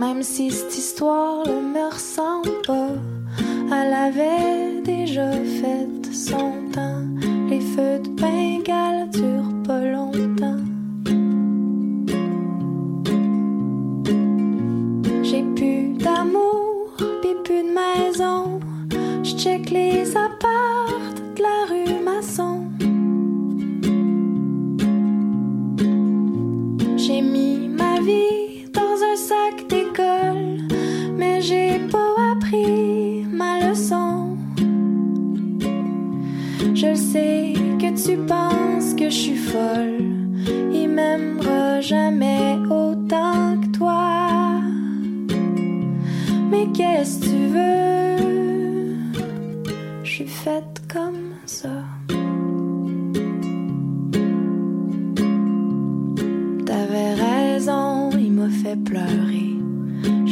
[0.00, 2.88] Même si cette histoire ne me ressemble pas,
[3.70, 7.04] elle avait déjà fait son temps.
[7.50, 10.64] Les feux de Bengale durent pas longtemps.
[15.22, 18.58] J'ai plus d'amour, pis plus de maison.
[19.22, 22.64] Je check les apparts de la rue Masson.
[26.96, 29.68] J'ai mis ma vie dans un sac
[31.20, 34.38] mais j'ai pas appris ma leçon.
[36.74, 40.06] Je sais que tu penses que je suis folle,
[40.72, 44.60] il m'aimera jamais autant que toi.
[46.50, 48.16] Mais qu'est-ce que tu veux?
[50.04, 51.76] Je suis faite comme ça.
[56.66, 59.49] T'avais raison, il m'a fait pleurer.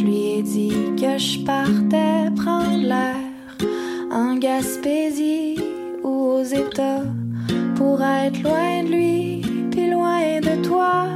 [0.09, 3.17] Lui ai dit que je partais prendre l'air
[4.11, 5.57] en Gaspésie
[6.03, 7.05] ou aux États
[7.77, 11.09] pour être loin de lui, puis loin de toi.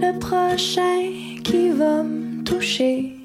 [0.00, 1.12] Le prochain
[1.44, 3.16] qui va me toucher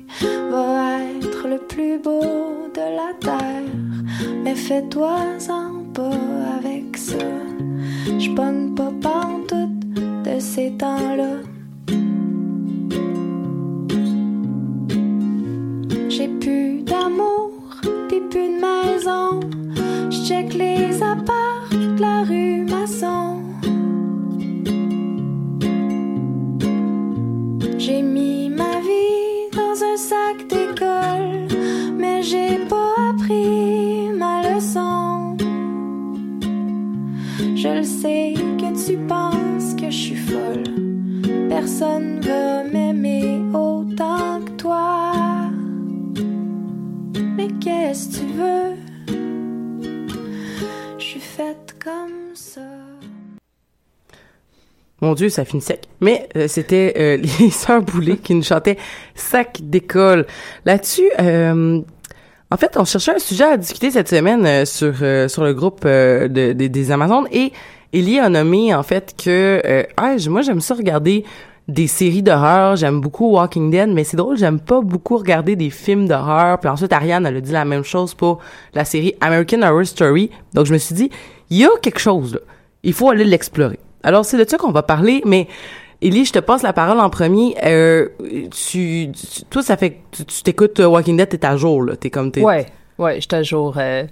[0.52, 3.72] va être le plus beau de la terre.
[4.44, 6.20] Mais fais-toi-en pas
[6.60, 7.16] avec ça.
[8.20, 9.80] Je pas pantoute
[10.26, 11.51] de ces temps-là.
[55.02, 55.82] Mon Dieu, ça finit sec.
[56.00, 58.78] Mais euh, c'était euh, les sœurs Boulay qui nous chantaient
[59.16, 60.26] Sac d'école.
[60.66, 61.82] Là-dessus, euh,
[62.52, 65.54] en fait, on cherchait un sujet à discuter cette semaine euh, sur euh, sur le
[65.54, 67.52] groupe euh, de, de- des Amazones et
[67.94, 69.62] Ellie a nommé en fait que
[69.98, 71.26] ah, moi j'aime ça regarder
[71.68, 75.70] des séries d'horreur, j'aime beaucoup Walking Dead, mais c'est drôle, j'aime pas beaucoup regarder des
[75.70, 76.58] films d'horreur.
[76.60, 78.40] Puis ensuite Ariane elle a dit la même chose pour
[78.74, 80.30] la série American Horror Story.
[80.54, 81.10] Donc je me suis dit,
[81.50, 82.40] il y a quelque chose là.
[82.84, 83.80] Il faut aller l'explorer.
[84.04, 85.48] Alors c'est de ça qu'on va parler, mais
[86.02, 87.56] Ellie, je te passe la parole en premier.
[87.64, 88.08] Euh,
[88.50, 91.96] tu, tu- toi, ça fait que tu- t'écoutes euh, Walking Dead, t'es à jour, là.
[91.96, 92.42] T'es comme t'es.
[92.42, 92.66] Ouais,
[92.98, 93.76] ouais, j'étais à jour.
[93.78, 94.04] euh,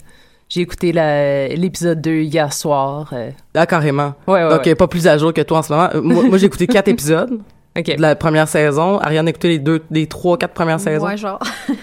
[0.50, 3.10] j'ai écouté l'épisode 2 hier soir.
[3.14, 3.32] euh.
[3.56, 4.14] Ah, carrément.
[4.28, 4.76] Ouais, ouais, Donc, ouais.
[4.76, 5.90] pas plus à jour que toi en ce moment.
[6.02, 7.40] Moi, moi, j'ai écouté quatre épisodes
[7.76, 9.00] de la première saison.
[9.00, 11.06] Ariane a écouté les deux, les trois, quatre premières saisons.
[11.06, 11.40] Ouais, genre.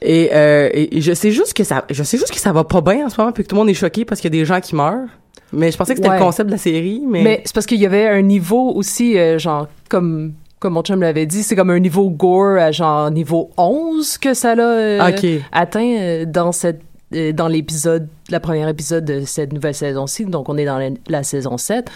[0.00, 2.62] Et, euh, et, et je sais juste que ça, je sais juste que ça va
[2.62, 4.36] pas bien en ce moment, puis que tout le monde est choqué parce qu'il y
[4.38, 5.08] a des gens qui meurent.
[5.52, 6.18] Mais je pensais que c'était Ouais.
[6.18, 7.22] le concept de la série, mais.
[7.22, 11.00] Mais c'est parce qu'il y avait un niveau aussi, euh, genre, comme, comme mon chum
[11.00, 15.38] l'avait dit, c'est comme un niveau gore à genre niveau 11 que ça l'a euh,
[15.52, 16.80] atteint euh, dans cette
[17.14, 20.90] euh, dans l'épisode, la première épisode de cette nouvelle saison-ci, donc on est dans la,
[21.08, 21.88] la saison 7,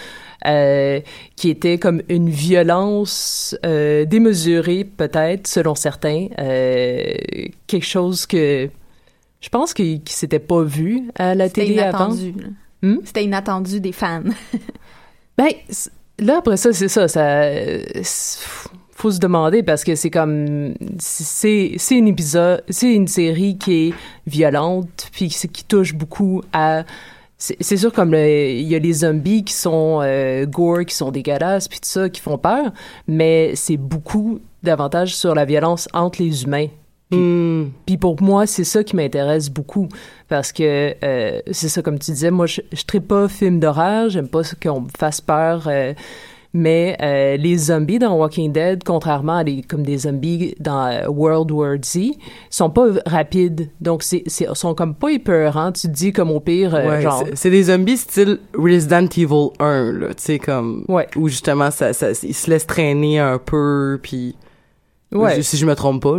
[0.46, 1.00] euh,
[1.36, 7.12] qui était comme une violence euh, démesurée, peut-être, selon certains, euh,
[7.66, 8.70] quelque chose que
[9.42, 12.06] je pense qui, qui s'était pas vu à la télé avant.
[12.14, 12.32] inattendu.
[12.40, 12.46] là.
[12.82, 12.96] Hmm?
[13.04, 14.22] C'était inattendu des fans.
[15.38, 15.48] Ben,
[16.18, 17.08] là, après ça, c'est ça.
[17.08, 17.48] Ça
[19.02, 20.74] faut se demander parce que c'est comme.
[20.98, 22.62] C'est c'est une épisode.
[22.68, 23.94] C'est une série qui est
[24.26, 26.84] violente, puis qui, touche beaucoup à
[27.38, 31.66] c'est sûr comme il y a les zombies qui sont euh, gore, qui sont dégueulasses,
[31.66, 32.70] puis tout ça, qui font peur,
[33.08, 36.68] mais c'est beaucoup davantage sur la violence entre les humains.
[37.12, 37.70] Puis, Hmm.
[37.86, 39.86] puis pour moi, c'est ça qui m'intéresse beaucoup.
[40.28, 44.08] Parce que euh, c'est ça, comme tu disais, moi, je ne traite pas film d'horreur,
[44.08, 45.64] j'aime pas ce qu'on me fasse peur.
[45.68, 45.92] euh,
[46.54, 51.08] mais euh, les zombies dans Walking Dead, contrairement à des, comme des zombies dans euh,
[51.08, 52.10] World War Z,
[52.50, 53.70] sont pas rapides.
[53.80, 55.72] Donc, c'est, c'est, sont comme pas épeurants.
[55.72, 57.22] Tu te dis comme au pire, euh, Ouais, genre...
[57.24, 60.84] c'est- c'est des zombies style Resident Evil 1, là, tu sais, comme...
[60.88, 61.06] Ouais.
[61.16, 64.36] Où justement, ça, ça, ils se laissent traîner un peu, puis...
[65.12, 65.42] Ouais.
[65.42, 66.16] Si je me trompe pas.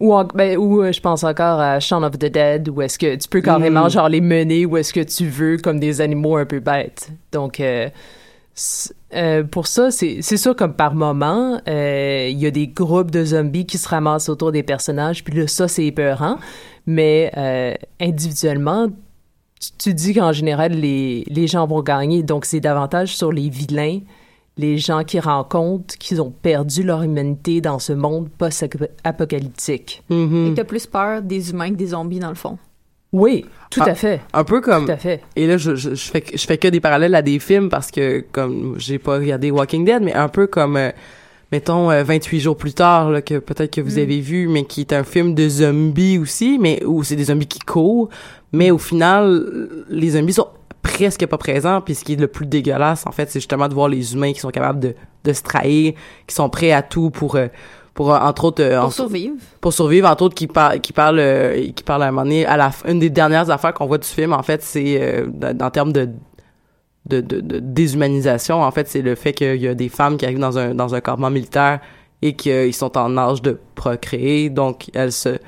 [0.00, 2.98] Ou, en- ben, ou euh, je pense encore à Shaun of the Dead, où est-ce
[2.98, 3.90] que tu peux carrément Mm.
[3.90, 7.10] genre les mener où est-ce que tu veux comme des animaux un peu bêtes.
[7.30, 7.88] Donc euh,
[9.14, 13.24] euh, pour ça, c'est sûr comme par moment, euh, il y a des groupes de
[13.24, 16.36] zombies qui se ramassent autour des personnages, puis là ça c'est épeurant,
[16.86, 17.30] mais
[18.00, 18.88] individuellement,
[19.60, 23.48] tu, tu dis qu'en général les, les gens vont gagner, donc c'est davantage sur les
[23.48, 24.00] vilains
[24.58, 30.02] les gens qui rencontrent qu'ils ont perdu leur humanité dans ce monde post-apocalyptique.
[30.10, 32.58] Et t'as plus peur des humains que des zombies, dans le fond?
[33.12, 34.20] Oui, tout Ah, à fait.
[34.32, 34.86] Un peu comme.
[34.86, 35.20] Tout à fait.
[35.36, 37.90] Et là, je, je, je fais, je fais que des parallèles à des films parce
[37.90, 40.90] que, comme, j'ai pas regardé Walking Dead, mais un peu comme, euh,
[41.50, 44.02] mettons, euh, 28 jours plus tard, là, que peut-être que vous Mm.
[44.02, 47.46] avez vu, mais qui est un film de zombies aussi, mais où c'est des zombies
[47.46, 48.08] qui courent.
[48.54, 50.48] Mais au final, les zombies sont
[51.04, 53.74] presque pas présents, puis ce qui est le plus dégueulasse, en fait, c'est justement de
[53.74, 55.94] voir les humains qui sont capables de, de se trahir,
[56.26, 57.48] qui sont prêts à tout pour, euh,
[57.94, 58.62] pour euh, entre autres...
[58.62, 59.34] euh, Pour survivre.
[59.60, 62.46] pour survivre entre autres qui parle qui parle euh, qui parle à un moment donné
[62.46, 65.70] à la une des dernières affaires qu'on voit du film en fait c'est dans, en
[65.70, 66.08] termes de
[67.04, 70.24] de, de, de déshumanisation en fait c'est le fait qu'il y a des femmes qui
[70.24, 71.80] arrivent dans un dans un campement militaire
[72.22, 75.38] et qu'ils sont en âge de procréer donc elles se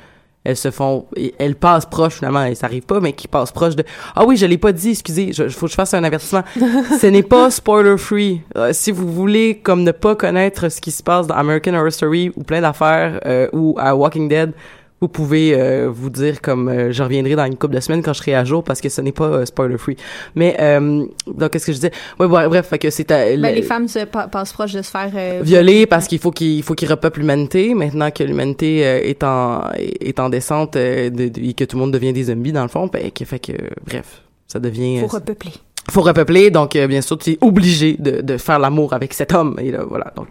[0.45, 3.77] elles se font et elles passent proche finalement elles s'arrivent pas mais qui passent proche
[3.77, 6.43] de ah oui je l'ai pas dit excusez il faut que je fasse un avertissement.
[7.01, 10.91] Ce n'est pas spoiler free Euh, si vous voulez comme ne pas connaître ce qui
[10.91, 14.53] se passe dans American Horror Story ou plein d'affaires euh, ou à Walking Dead
[15.01, 18.15] vous pouvez euh, vous dire comme euh, je reviendrai dans une couple de semaines quand
[18.15, 19.97] je serai à jour parce que ce n'est pas euh, spoiler free
[20.35, 21.91] mais euh, donc qu'est-ce que je disais?
[22.19, 24.81] Ouais bref, bref fait que c'est Ben, le- les femmes se pa- passent proche de
[24.83, 27.75] se faire euh, violé parce qu'il faut qu'il faut qu'il repeuple l'humanité.
[27.75, 31.93] Maintenant que l'humanité est en est en descente de- de- et que tout le monde
[31.93, 33.53] devient des zombies dans le fond ben qui fait que
[33.85, 35.53] bref ça devient Faut repeupler.
[35.91, 36.51] faut repeupler.
[36.51, 39.57] Donc euh, bien sûr tu es obligé de, de faire l'amour avec cet homme.
[39.61, 40.13] Et là voilà.
[40.17, 40.29] Donc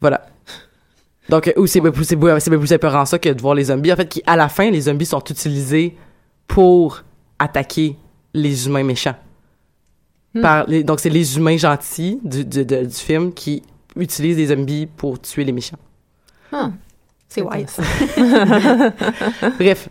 [0.00, 0.26] voilà
[1.28, 3.92] donc euh, ou c'est plus plus épeurant ça que de voir les zombies.
[3.92, 5.96] En fait qui à la fin les zombies sont utilisés
[6.46, 7.02] pour
[7.38, 7.96] attaquer
[8.34, 9.16] les humains méchants.
[10.34, 10.40] Hmm.
[10.40, 13.62] par les- donc c'est les humains gentils du, du, de- du film qui
[13.96, 15.78] utilisent des zombies pour tuer les méchants.
[16.52, 16.70] Ah,
[17.28, 17.76] c'est wise.
[19.58, 19.88] bref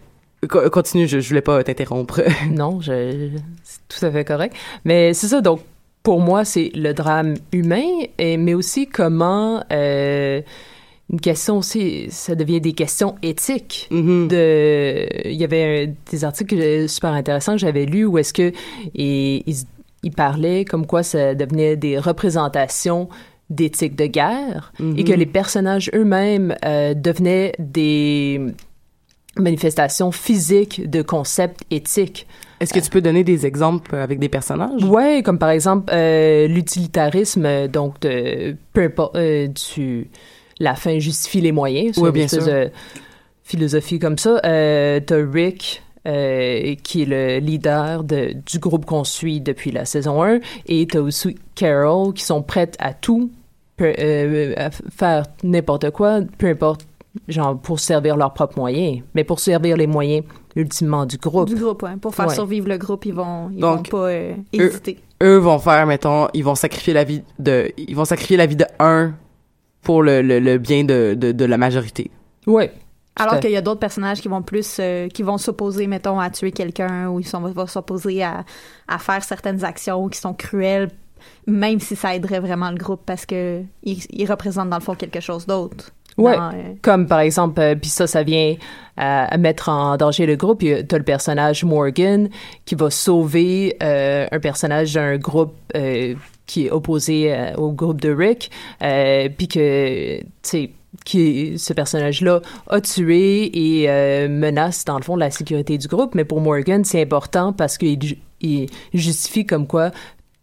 [0.49, 2.21] co- continue je, je voulais pas t'interrompre.
[2.49, 3.29] Non je
[3.63, 4.55] c'est tout à fait correct.
[4.85, 5.61] Mais c'est ça donc
[6.03, 10.41] pour moi c'est le drame humain et mais aussi comment euh,
[11.13, 16.89] une question aussi ça devient des questions éthiques de il y avait un- des articles
[16.89, 18.51] super intéressants que j'avais lus où est-ce que
[18.95, 19.57] et, ils
[20.05, 23.07] ils parlaient comme quoi ça devenait des représentations
[23.49, 28.41] d'éthique de guerre et que les personnages eux-mêmes euh, devenaient des
[29.37, 32.27] manifestations physiques de concepts éthiques.
[32.59, 34.83] Est-ce que tu peux donner des exemples avec des personnages?
[34.83, 40.07] Ouais, comme par exemple euh, l'utilitarisme, donc de peu importe, euh, du
[40.59, 41.97] la fin justifie les moyens.
[41.97, 42.45] une bien sûr.
[42.45, 42.69] de
[43.43, 44.39] philosophie comme ça.
[44.45, 45.81] Euh, T'as Rick.
[46.05, 50.85] euh, qui est le leader de, du groupe qu'on suit depuis la saison 1, et
[50.85, 53.31] t'as aussi Carol qui sont prêtes à tout,
[53.77, 56.85] peu- euh, à faire n'importe quoi, peu importe,
[57.29, 60.25] genre pour servir leurs propres moyens, mais pour servir les moyens
[60.57, 61.47] ultimement du groupe.
[61.47, 61.95] Du groupe, ouais.
[62.01, 62.35] Pour faire Ouais.
[62.35, 64.99] survivre le groupe, ils vont, ils Donc, vont pas euh, eux, hésiter.
[65.23, 68.57] eux vont faire, mettons, ils vont sacrifier la vie de, ils vont sacrifier la vie
[68.57, 69.13] de un
[69.83, 72.09] pour le, le, le bien de, de, de la majorité.
[72.47, 72.71] Ouais.
[73.15, 76.31] Alors qu'il y a d'autres personnages qui vont plus, euh, qui vont s'opposer, mettons, à
[76.31, 78.43] tuer quelqu'un ou ils sont, vont s'opposer à,
[78.87, 80.89] à faire certaines actions qui sont cruelles,
[81.45, 84.95] même si ça aiderait vraiment le groupe parce que ils, ils représentent dans le fond
[84.95, 85.91] quelque chose d'autre.
[86.17, 88.55] Ouais, Dans, euh, comme par exemple, euh, puis ça, ça vient euh,
[88.97, 90.59] à mettre en danger le groupe.
[90.59, 92.29] Tu as le personnage Morgan
[92.65, 95.55] qui va sauver euh, un personnage d'un groupe
[96.45, 100.69] qui est opposé au groupe de Rick, puis que, tu sais,
[101.05, 103.49] qui ce personnage-là a tué
[103.81, 106.13] et euh, menace dans le fond la sécurité du groupe.
[106.13, 109.89] Mais pour Morgan, c'est important parce qu'il ju- il justifie comme quoi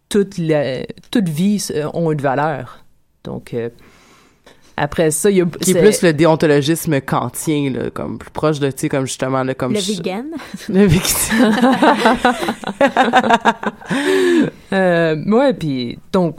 [0.09, 2.83] toute la, toute vie ont une valeur.
[3.23, 3.69] Donc, euh,
[4.77, 5.45] Après ça, il y a...
[5.45, 9.43] Qui est plus le déontologisme kantien, là, comme plus proche de, tu sais, comme justement,
[9.43, 9.73] là, comme...
[9.73, 10.25] Le je- vegan.
[10.69, 11.55] Le vegan.
[14.73, 16.37] Euh, ouais, puis donc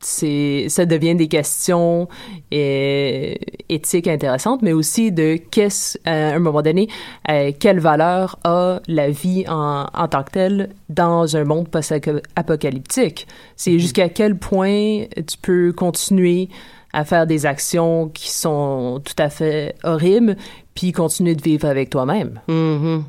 [0.00, 2.08] c'est ça devient des questions
[2.52, 3.34] euh,
[3.68, 6.88] éthiques intéressantes, mais aussi de qu'est-ce à un moment donné
[7.30, 13.26] euh, quelle valeur a la vie en, en tant que telle dans un monde post-apocalyptique.
[13.56, 16.48] C'est jusqu'à quel point tu peux continuer
[16.92, 20.36] à faire des actions qui sont tout à fait horribles,
[20.74, 22.40] puis continuer de vivre avec toi-même.
[22.48, 23.02] Mm-hmm.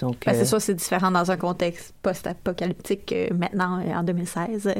[0.00, 4.02] Donc, Ben, euh, c'est sûr, c'est différent dans un contexte post-apocalyptique que maintenant, euh, en
[4.02, 4.66] 2016.
[4.66, 4.72] euh,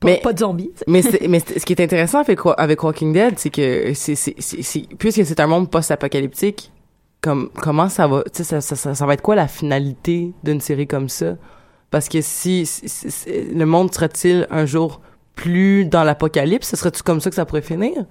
[0.00, 0.70] Pas, Mais- pas de zombies.
[0.86, 4.14] mais, c'est- mais c'est- ce qui est intéressant avec, avec Walking Dead, c'est que c'est,
[4.14, 6.70] c'est, c'est, c'est- puisque c'est un monde post-apocalyptique,
[7.22, 10.86] comme, comment ça va, ça, ça, ça, ça va être quoi la finalité d'une série
[10.86, 11.36] comme ça?
[11.90, 15.00] Parce que si, si- si- si- le monde sera-t-il un jour
[15.34, 18.04] plus dans l'apocalypse, ce serait-tu comme ça que ça pourrait finir?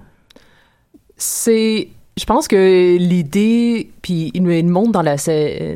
[1.18, 5.16] C'est, je pense que l'idée, puis ils nous montrent dans la,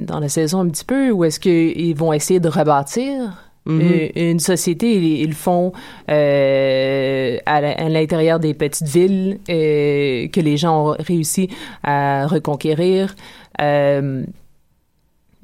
[0.01, 3.81] dans la saison un petit peu, où est-ce qu'ils vont essayer de rebâtir Mhm.
[4.15, 4.95] une, une société.
[4.95, 5.73] Ils, ils le font
[6.09, 11.49] euh, à l'intérieur des petites villes euh, que les gens ont réussi
[11.83, 13.15] à reconquérir.
[13.61, 14.23] Euh,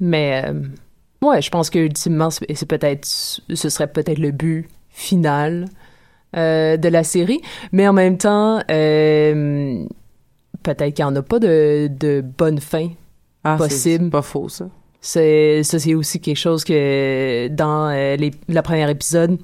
[0.00, 0.62] mais, euh,
[1.22, 5.66] ouais, je pense que ultimement, c'est c'est peut-être, ce serait peut-être le but final
[6.36, 7.40] euh, de la série.
[7.72, 9.84] Mais en même temps, euh,
[10.62, 12.88] peut-être qu'il n'y en a pas de, de bonne fin
[13.44, 14.04] Ah, possible.
[14.04, 14.66] c'est pas faux, ça.
[15.00, 19.38] C'est, ça, c'est aussi quelque chose que dans euh, les, la première épisode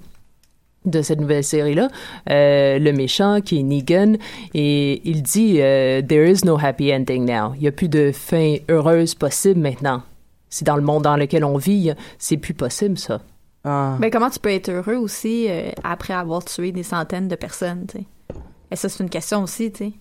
[0.87, 1.89] de cette nouvelle série-là,
[2.31, 4.15] euh, le méchant qui est Negan,
[4.55, 7.53] et il dit There is no happy ending now.
[7.57, 10.03] Il n'y a plus de fin heureuse possible maintenant.
[10.49, 13.21] C'est dans le monde dans lequel on vit, c'est plus possible ça.
[13.65, 13.97] Ah.
[13.99, 17.87] Ben, comment tu peux être heureux aussi euh, après avoir tué des centaines de personnes,
[17.87, 18.05] tu sais?
[18.71, 19.93] Et ça, c'est une question aussi, tu sais.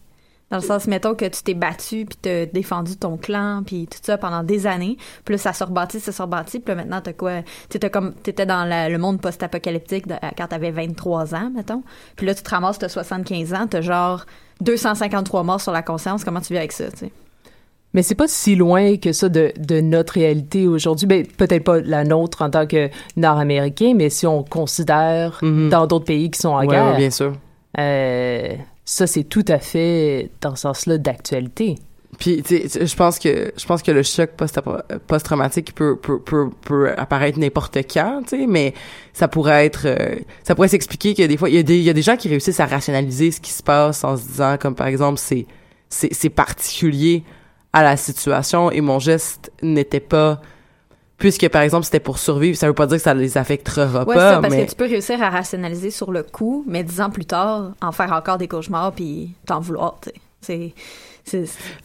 [0.50, 4.00] Dans le sens, mettons que tu t'es battu, puis t'as défendu ton clan, puis tout
[4.02, 4.98] ça pendant des années.
[5.24, 6.60] Puis là, ça se rebâtit, ça se rebâtit.
[6.60, 7.42] Puis là, maintenant, t'as quoi?
[7.68, 11.84] T'étais comme, t'étais dans le monde post-apocalyptique de- quand t'avais 23 ans, mettons.
[12.16, 14.26] Puis là, tu te ramasses, t'as 75 ans, t'as genre
[14.62, 16.24] 253 morts sur la conscience.
[16.24, 17.12] Comment tu vis avec ça, tu sais?
[17.94, 21.08] Mais c'est pas si loin que ça de, de notre réalité aujourd'hui.
[21.08, 26.06] Ben, peut-être pas la nôtre en tant que Nord-Américain, mais si on considère dans d'autres
[26.06, 26.96] pays qui sont en Ouais, guerre.
[26.98, 27.34] bien sûr.
[27.80, 28.54] euh,
[28.86, 31.76] ça, c'est tout à fait dans ce sens-là d'actualité.
[32.18, 34.60] Puis, tu sais, je pense que je pense que le choc post-
[35.08, 38.74] post-traumatique peut, peut, peut, peut apparaître n'importe quand, tu sais, mais
[39.14, 41.84] ça pourrait être, euh, ça pourrait s'expliquer que des fois, il y, a des, il
[41.84, 44.58] y a des gens qui réussissent à rationaliser ce qui se passe en se disant,
[44.60, 45.46] comme par exemple, c'est,
[45.88, 47.24] c'est, c'est particulier
[47.74, 50.42] à la situation et mon geste n'était pas,
[51.18, 54.16] puisque par exemple c'était pour survivre, ça veut pas dire que ça les affectera Ouais,
[54.16, 57.00] pas, ça, parce mais que tu peux réussir à rationaliser sur le coup, mais dix
[57.02, 60.16] ans plus tard, en faire encore des cauchemars puis t'en vouloir, tu sais.
[60.42, 60.74] C'est.
[61.30, 61.46] C'est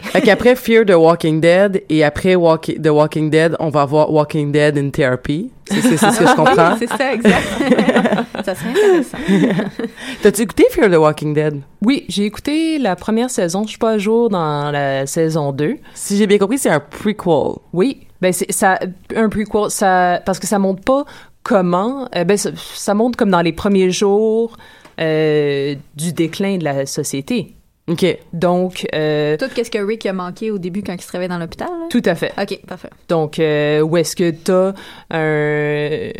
[0.00, 4.10] Fait qu'après Fear the Walking Dead et après Walk- The Walking Dead, on va avoir
[4.12, 5.50] Walking Dead in Therapy.
[5.66, 6.72] C'est, ce que je comprends.
[6.72, 7.42] Oui, c'est ça, exact.
[8.44, 9.18] ça serait intéressant.
[10.22, 11.60] T'as-tu écouté Fear the Walking Dead?
[11.82, 13.62] Oui, j'ai écouté la première saison.
[13.64, 15.76] Je suis pas à jour dans la saison 2.
[15.94, 17.54] Si j'ai bien compris, c'est un prequel.
[17.72, 18.78] Oui, ben c'est ça
[19.14, 21.04] un prequel ça parce que ça montre pas
[21.42, 24.56] comment euh, ben ça, ça montre comme dans les premiers jours
[25.00, 27.54] euh, du déclin de la société.
[27.86, 28.18] OK.
[28.32, 31.38] Donc euh, Tout qu'est-ce que Rick a manqué au début quand il se réveille dans
[31.38, 31.68] l'hôpital?
[31.68, 31.86] là?
[31.90, 32.32] tout à fait.
[32.40, 32.90] OK, parfait.
[33.08, 34.72] Donc, euh, où est-ce que t'as
[35.10, 36.10] un,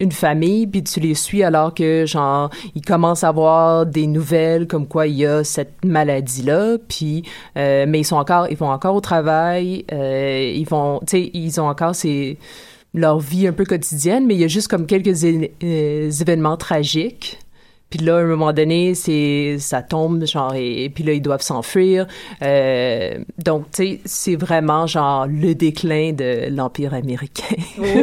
[0.00, 4.66] une famille, puis tu les suis alors que, genre, ils commencent à avoir des nouvelles
[4.66, 7.22] comme quoi il y a cette maladie-là, puis,
[7.56, 11.30] euh, mais ils sont encore, ils vont encore au travail, euh, ils vont, tu sais,
[11.32, 12.38] ils ont encore ces,
[12.92, 17.38] leur vie un peu quotidienne, mais il y a juste comme quelques euh, événements tragiques.
[17.90, 21.20] Puis là, à un moment donné, c'est ça tombe, genre, et, et puis là, ils
[21.22, 22.06] doivent s'enfuir.
[22.42, 27.54] Euh, donc, tu sais, c'est vraiment, genre, le déclin de l'Empire américain.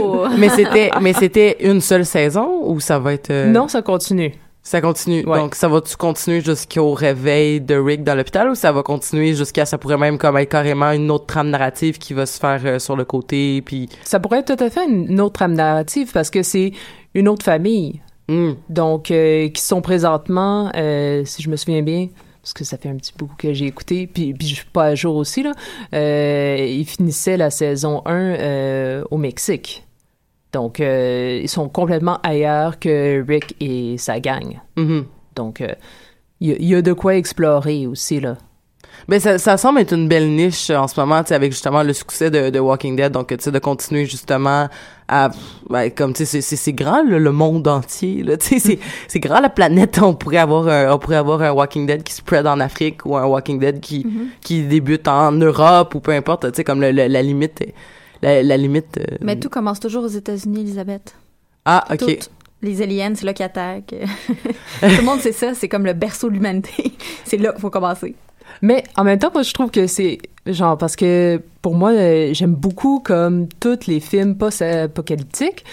[0.02, 0.28] Oh.
[0.38, 3.32] mais c'était, mais c'était une seule saison ou ça va être.
[3.32, 4.34] euh, Non, ça continue.
[4.64, 5.26] Ça continue.
[5.26, 5.40] Ouais.
[5.40, 9.66] Donc, ça va-tu continuer jusqu'au réveil de Rick dans l'hôpital ou ça va continuer jusqu'à.
[9.66, 12.78] Ça pourrait même comme être carrément une autre trame narrative qui va se faire euh,
[12.80, 13.90] sur le côté, puis.
[14.04, 16.72] Ça pourrait être tout à fait une autre trame narrative parce que c'est
[17.16, 18.02] une autre famille.
[18.32, 18.54] Hmm.
[18.70, 22.08] Donc, euh, qui sont présentement, euh, si je me souviens bien,
[22.42, 24.86] parce que ça fait un petit bout que j'ai écouté, puis, puis je suis pas
[24.86, 25.52] à jour aussi, là,
[25.94, 29.86] euh, ils finissaient la saison 1 euh, au Mexique.
[30.54, 34.60] Donc, ils sont complètement ailleurs que Rick et sa gang.
[34.78, 35.06] Mhm.
[35.36, 35.64] Donc,
[36.42, 38.38] il y, y a de quoi explorer aussi, là.
[39.08, 41.94] Ben ça, ça semble être une belle niche euh, en ce moment, avec justement le
[41.94, 44.70] succès de, de Walking Dead, donc tu sais de continuer justement
[45.08, 45.30] à,
[45.70, 49.20] ben, comme tu sais, c'est- grand là, le monde entier, là, tu sais, c'est c'est
[49.20, 50.00] grand la planète.
[50.02, 53.18] On pourrait avoir un, on pourrait avoir un Walking Dead qui spread en Afrique ou
[53.18, 54.28] un Walking Dead qui Mhm.
[54.42, 57.64] qui débute en Europe ou peu importe, tu sais, comme le- le- la limite,
[58.22, 58.98] la, la limite.
[59.00, 61.16] euh, Mais tout commence toujours aux États-Unis, Elisabeth.
[61.66, 61.98] Ah ok.
[61.98, 62.28] Tout.
[62.64, 63.96] Les aliens, c'est là qui attaquent.
[64.28, 66.94] tout le monde sait ça, c'est comme le berceau de l'humanité.
[67.26, 68.14] c'est là qu'il faut commencer.
[68.62, 72.34] Mais en même temps, moi, je trouve que c'est genre parce que pour moi, euh,
[72.34, 75.66] j'aime beaucoup comme tous les films post-apocalyptiques.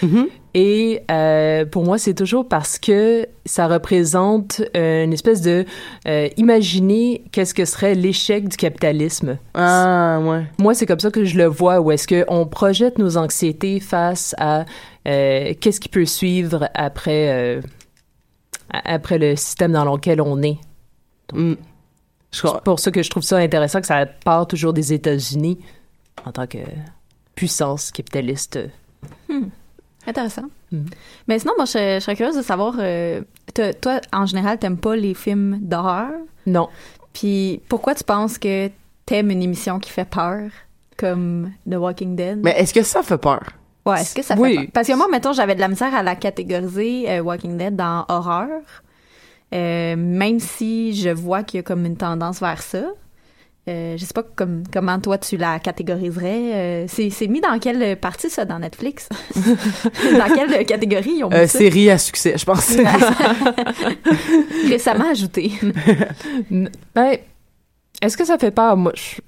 [0.55, 5.65] Et euh, pour moi, c'est toujours parce que ça représente euh, une espèce de
[6.07, 9.37] euh, imaginer qu'est-ce que serait l'échec du capitalisme.
[9.53, 10.45] Ah ouais.
[10.57, 13.79] Moi, c'est comme ça que je le vois, où est-ce que on projette nos anxiétés
[13.79, 14.65] face à
[15.05, 17.61] qu'est-ce qui peut suivre après
[18.71, 20.57] après le système dans lequel on est.
[21.33, 21.53] Mm.
[22.31, 25.57] C'est pour ça que je trouve ça intéressant que ça part toujours des États-Unis
[26.25, 26.59] en tant que
[27.35, 28.59] puissance capitaliste.
[29.27, 29.47] Hmm.
[30.05, 30.43] Intéressant.
[30.71, 30.85] Mhm.
[31.27, 33.21] Mais sinon, moi, je, je serais curieuse de savoir, euh,
[33.53, 36.11] toi, toi, en général, t'aimes pas les films d'horreur?
[36.45, 36.69] Non.
[37.13, 38.69] Puis pourquoi tu penses que
[39.05, 40.49] t'aimes une émission qui fait peur,
[40.97, 42.39] comme The Walking Dead?
[42.43, 43.41] Mais est-ce que ça fait peur?
[43.85, 44.51] Ouais, est-ce que ça Oui.
[44.51, 44.71] fait peur?
[44.73, 48.05] Parce que moi, mettons, j'avais de la misère à la catégoriser euh, Walking Dead dans
[48.07, 48.49] horreur,
[49.53, 52.83] Euh, même si je vois qu'il y a comme une tendance vers ça.
[53.67, 56.53] Euh, je sais pas comme, comment toi tu la catégoriserais.
[56.53, 59.09] Euh, c'est, mis dans quelle partie ça dans Netflix?
[59.35, 61.59] dans quelle catégorie ils ont mis Euh, ça?
[61.59, 62.75] série à succès, je pense.
[64.67, 65.51] Récemment ajouté.
[66.49, 67.17] Ben,
[68.01, 68.75] est-ce que ça fait peur?
[68.75, 69.21] Moi, je,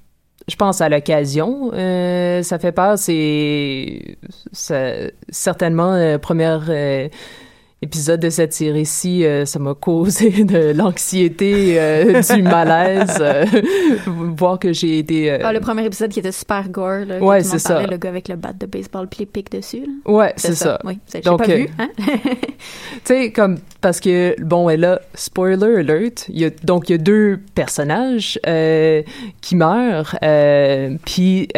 [0.48, 1.70] je pense à l'occasion.
[1.72, 4.16] Ça fait peur, c'est
[5.30, 6.18] certainement euh,
[7.84, 13.44] épisode de cette série-ci, euh, ça m'a causé de l'anxiété, euh, du malaise, euh,
[14.06, 15.32] voir que j'ai été...
[15.32, 17.84] Ah, le premier épisode qui était super gore, là, Ouais, c'est ça.
[17.84, 19.80] le gars avec le bat de baseball puis les pics dessus.
[20.06, 20.12] là.
[20.12, 20.78] Ouais, c'est ça.
[20.84, 21.68] Oui, c'est- j'ai Donc, pas vu.
[21.78, 21.88] Hein?
[21.98, 22.44] tu
[23.04, 26.94] sais, comme, parce que, bon, et là, spoiler alert, il y a, donc, il y
[26.94, 28.38] a deux personnages
[29.40, 30.16] qui meurent,
[31.04, 31.48] puis,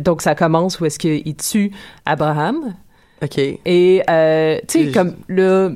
[0.00, 1.72] donc, ça commence où est-ce qu'il tue
[2.06, 2.74] Abraham.
[3.22, 3.38] OK.
[3.38, 5.70] Et, euh, tu sais, comme, là,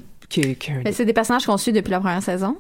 [0.84, 2.57] Mais c'est des personnages qu'on suit depuis la première saison?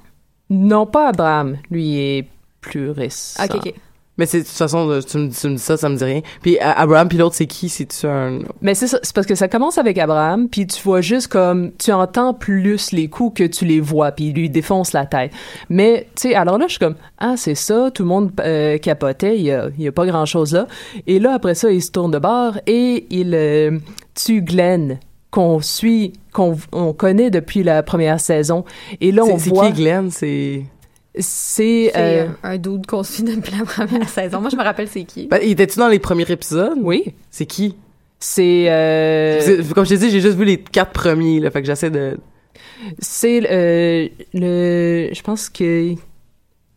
[0.48, 2.28] non pas Abraham, lui il est
[2.60, 3.42] plus récent.
[3.44, 3.74] Ok, ok.
[4.18, 6.04] Mais c'est de toute façon, euh, tu me, tu me dis ça, ça me dit
[6.04, 6.20] rien.
[6.40, 7.68] Puis euh, Abraham, puis l'autre, c'est qui?
[7.68, 8.38] C'est-tu un...
[8.62, 11.72] Mais c'est ça, c'est parce que ça commence avec Abraham, puis tu vois juste comme
[11.78, 15.32] tu entends plus les coups que tu les vois, puis il lui défonce la tête.
[15.68, 18.78] Mais tu sais, alors là je suis comme ah c'est ça, tout le monde euh,
[18.78, 20.66] capotait, il y a, y a pas grand chose là.
[21.06, 23.78] Et là après ça il se tourne de bord et il euh,
[24.14, 24.98] tue Glenn
[25.30, 28.64] qu'on suit, qu'on on connaît depuis la première saison.
[29.02, 30.10] Et là on C'est- c'est voit qui Glenn?
[30.10, 30.62] C'est...
[31.18, 34.40] c'est C'est euh, un, un dude qu'on suit depuis la première saison.
[34.40, 35.26] Moi, je me rappelle c'est qui.
[35.26, 36.78] Ben, il était-tu dans les premiers épisodes?
[36.80, 37.14] Oui.
[37.30, 37.76] C'est qui?
[38.18, 41.66] c'est euh, Comme je t'ai dit, j'ai juste vu les quatre premiers, là, fait que
[41.66, 42.16] j'essaie de...
[42.98, 45.08] C'est euh, le.
[45.12, 45.92] Je pense que.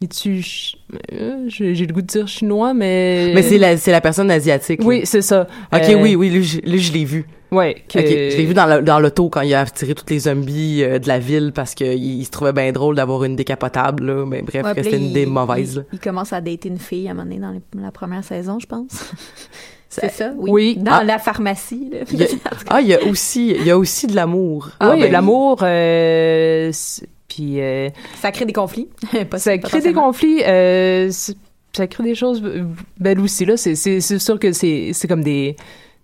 [0.02, 0.42] Il tue.
[0.42, 0.78] ch-
[1.12, 3.32] euh, J'ai le goût de dire chinois, mais.
[3.36, 4.80] Mais c'est la, c'est la personne asiatique.
[4.84, 5.48] Oui, c'est ça.
[5.74, 7.26] Ok, Euh, oui, oui, lui, lui, je l'ai vu.
[7.52, 7.84] Ouais.
[7.88, 10.20] que- Ok, je l'ai vu dans le- dans l'auto quand il a tiré tous les
[10.20, 14.06] zombies euh, de la ville parce qu'il il se trouvait bien drôle d'avoir une décapotable,
[14.06, 14.26] là.
[14.26, 15.84] Mais bref, Ouais, que c'était une idée mauvaise.
[15.92, 18.24] Il, il commence à dater une fille à un moment donné dans les- la première
[18.24, 18.92] saison, je pense.
[19.90, 20.32] c'est ça?
[20.38, 20.50] Oui.
[20.52, 20.78] Oui.
[20.78, 21.04] Dans Ah.
[21.04, 21.90] la pharmacie.
[21.92, 22.00] Là.
[22.12, 22.28] Il y a-
[22.70, 24.70] ah, il y a aussi, il y a aussi de l'amour.
[24.80, 25.60] Ah, oui, ben, l'amour.
[25.64, 26.72] euh,
[27.28, 27.62] puis.
[27.62, 27.90] euh,
[28.22, 28.90] Ça crée des conflits.
[29.30, 30.44] Pas- ça crée des conflits.
[30.46, 32.42] euh, ça crée des choses
[33.00, 33.56] belles aussi, là.
[33.58, 35.56] C'est- C'est c'est sûr que c'est c'est comme des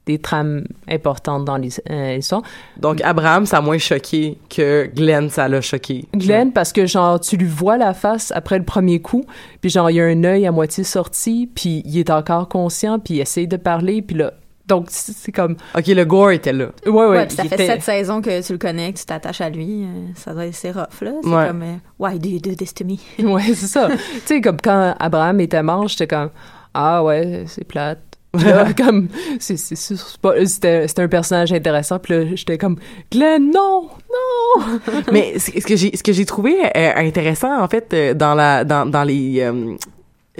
[0.06, 1.56] des trames importantes dans
[1.90, 2.44] euh, l'histoire.
[2.78, 6.06] Donc, Abraham, ça a moins choqué que Glenn, ça l'a choqué.
[6.14, 9.26] Glenn, parce que genre, tu lui vois la face après le premier coup,
[9.62, 13.00] puis genre, il y a un œil à moitié sorti, puis il est encore conscient,
[13.00, 14.34] puis il essaye de parler, puis là.
[14.68, 15.58] Donc, c'est comme.
[15.78, 16.70] Ok, le gore était là.
[16.88, 17.06] Ouais, ouais.
[17.08, 19.50] Ouais, puis ça fait était- sept saisons que tu le connais, que tu t'attaches à
[19.52, 19.84] lui.
[19.84, 21.12] euh, ça doit être c'est rough, là.
[21.22, 21.48] C'est Ouais.
[21.50, 22.96] comme, euh, why do you do this to me?
[23.32, 23.90] Ouais, c'est ça.
[23.90, 26.32] tu sais, comme quand Abraham était mort, j'étais comme,
[26.74, 28.00] ah ouais, c'est plate.
[28.44, 29.08] Là, comme,
[29.40, 32.78] c'était, un personnage intéressant, puis là, j'étais comme,
[33.12, 34.80] Glenn, non, non!
[35.12, 38.64] Mais ce que j'ai ce que j'ai trouvé euh, intéressant en fait euh, dans la
[38.64, 39.76] dans dans les euh,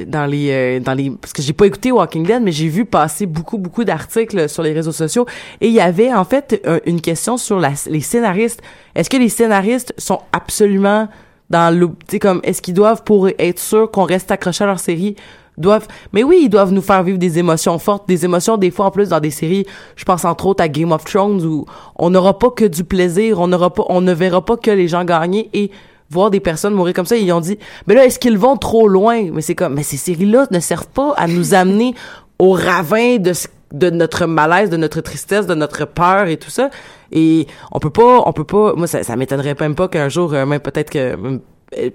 [0.06, 2.86] dans les euh, dans les parce que j'ai pas écouté Walking Dead mais j'ai vu
[2.86, 5.26] passer beaucoup beaucoup d'articles sur les réseaux sociaux
[5.62, 8.62] et il y avait en fait une question sur la, les scénaristes
[8.94, 11.08] est-ce que les scénaristes sont absolument
[11.50, 14.68] dans le tu sais comme est-ce qu'ils doivent pour être sûr qu'on reste accroché à
[14.68, 15.16] leur série
[15.58, 18.88] doivent mais oui ils doivent nous faire vivre des émotions fortes des émotions des fois
[18.88, 21.66] en plus dans des séries je pense entre autres à Game of Thrones où
[21.98, 24.88] on n'aura pas que du plaisir on n'aura pas on ne verra pas que les
[24.88, 25.72] gens gagner et
[26.10, 27.18] voir des personnes mourir comme ça.
[27.18, 29.32] Ils ont dit, mais là, est-ce qu'ils vont trop loin?
[29.34, 31.96] Mais c'est comme, mais ces séries-là ne servent pas à nous amener
[32.38, 36.52] au ravin de ce- de notre malaise, de notre tristesse, de notre peur et tout
[36.52, 36.70] ça.
[37.12, 40.32] Et on peut pas, on peut pas, moi, ça, ça m'étonnerait même pas qu'un jour,
[40.36, 41.18] euh, même peut-être que,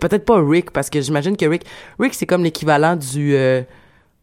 [0.01, 1.65] peut-être pas Rick, parce que j'imagine que Rick,
[1.99, 3.63] Rick, c'est comme l'équivalent du, euh,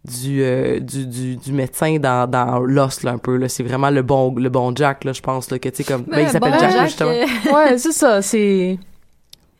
[0.06, 3.50] du, euh, du, du, du médecin dans, dans Lost, là, un peu, là.
[3.50, 6.04] C'est vraiment le bon, le bon Jack, là, je pense, là, que, tu sais, comme,
[6.04, 7.10] ben, il s'appelle bon Jack, Jack, justement.
[7.12, 8.78] euh, ouais, c'est ça, c'est...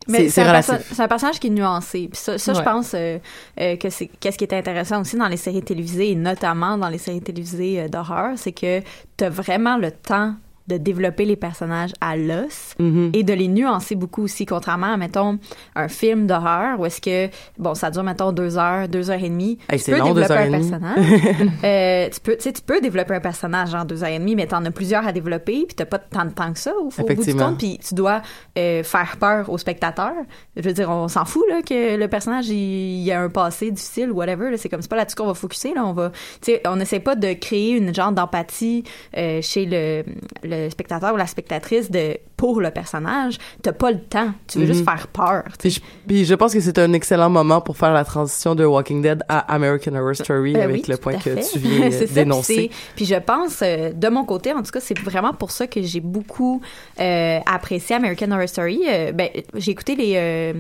[0.10, 0.70] Mais C'est- c'est c'est un, relatif.
[0.72, 2.08] perso- c'est un personnage qui est nuancé.
[2.10, 3.18] Puis ça, ça je pense euh,
[3.60, 6.88] euh, que c'est qu'est-ce qui est intéressant aussi dans les séries télévisées et notamment dans
[6.88, 8.80] les séries télévisées euh, d'horreur, c'est que
[9.18, 10.34] tu as vraiment le temps
[10.68, 13.12] de développer les personnages à l'os Mhm.
[13.14, 15.40] et de les nuancer beaucoup aussi, contrairement à, mettons,
[15.76, 19.30] un film d'horreur où est-ce que, bon, ça dure, mettons, deux heures, deux heures et
[19.30, 19.58] demie.
[19.70, 20.98] Hey, tu peux long, développer un personnage.
[21.64, 24.64] Euh, tu peux, tu peux développer un personnage en deux heures et demie, mais t'en
[24.66, 27.24] as plusieurs à développer, puis t'as pas tant de temps que ça au, au bout
[27.24, 28.22] du compte, puis tu dois
[28.58, 30.14] euh, faire peur aux spectateurs.
[30.56, 33.72] Je veux dire, on s'en fout là que le personnage il, il a un passé
[33.72, 34.56] difficile, whatever.
[34.58, 35.86] C'est comme c'est pas là-dessus qu'on va focuser là.
[35.86, 36.10] On va,
[36.42, 38.84] tu sais, on n'essaie pas de créer une genre d'empathie
[39.18, 40.04] euh, chez le,
[40.44, 43.38] le spectateur ou la spectatrice de pour le personnage.
[43.64, 44.32] T'as pas le temps.
[44.48, 44.74] Tu veux Mhm.
[44.74, 45.44] juste faire peur.
[45.60, 48.64] Puis je, puis je pense que c'est un excellent moment pour faire la transition de
[48.64, 52.06] Walking Dead à American Horror Story Euh, avec oui, le point que tu viens euh,
[52.14, 52.70] d'énoncer.
[52.96, 55.82] puis je pense, euh, de mon côté, en tout cas, c'est vraiment pour ça que
[55.82, 56.62] j'ai beaucoup
[57.00, 58.82] euh, apprécié American Horror Story.
[58.88, 60.54] Euh, ben, j'ai écouté les, euh,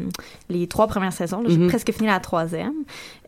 [0.49, 1.43] les trois premières saisons.
[1.47, 1.67] J'ai Mhm.
[1.67, 2.73] presque fini la troisième.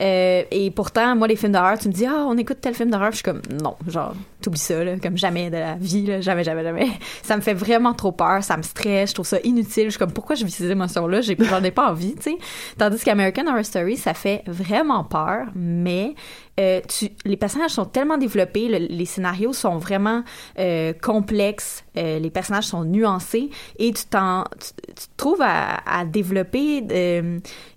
[0.01, 2.89] Euh, et pourtant, moi, les films d'horreur, tu me dis, ah, on écoute tel film
[2.89, 3.11] d'horreur.
[3.11, 6.43] Je suis comme, non, genre, t'oublies ça, là, comme jamais de la vie, là, jamais,
[6.43, 6.87] jamais, jamais.
[7.23, 9.85] Ça me fait vraiment trop peur, ça me stresse, je trouve ça inutile.
[9.85, 11.21] Je suis comme, pourquoi je vis ces émotions-là?
[11.21, 12.37] J'en ai pas envie, tu sais.
[12.77, 16.15] Tandis qu'American Horror Story, ça fait vraiment peur, mais
[16.59, 20.23] euh, tu, les personnages sont tellement développés, le- les scénarios sont vraiment
[20.59, 25.77] euh, complexes, euh, les personnages sont nuancés et tu t'en, tu, tu te trouves à,
[25.89, 26.83] à développer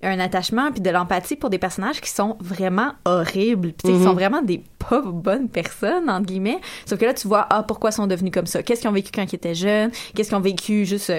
[0.02, 3.98] un attachement puis de l'empathie pour des personnages qui sont vraiment horribles, puis sais, qui
[4.00, 4.04] Mhm.
[4.04, 6.58] sont vraiment des pas bonnes personnes entre guillemets.
[6.86, 8.94] Sauf que là tu vois ah pourquoi ils sont devenus comme ça, qu'est-ce qu'ils ont
[8.94, 11.12] vécu quand ils étaient jeunes, qu'est-ce qu'ils ont vécu juste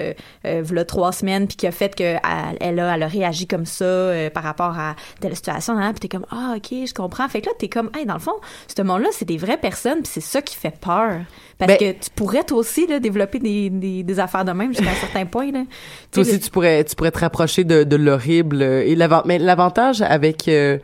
[0.44, 2.20] v'là trois semaines puis qui a fait que elle,
[2.60, 6.08] elle a, elle a réagi comme ça par rapport à telle situation, hein, puis t'es
[6.08, 7.26] comme ah ok je comprends.
[7.28, 8.34] Fait que là t'es comme hey dans le fond
[8.74, 11.20] ce monde-là c'est des vraies personnes puis c'est ça qui fait peur
[11.58, 14.72] parce Ben- que tu pourrais toi aussi là, développer des, des, des affaires de même
[14.74, 15.62] jusqu'à un certain point là.
[16.10, 18.60] Toi aussi, tu pourrais, tu pourrais te rapprocher de, de l'horrible.
[18.60, 20.78] euh, Et mais l'avantage avec, euh,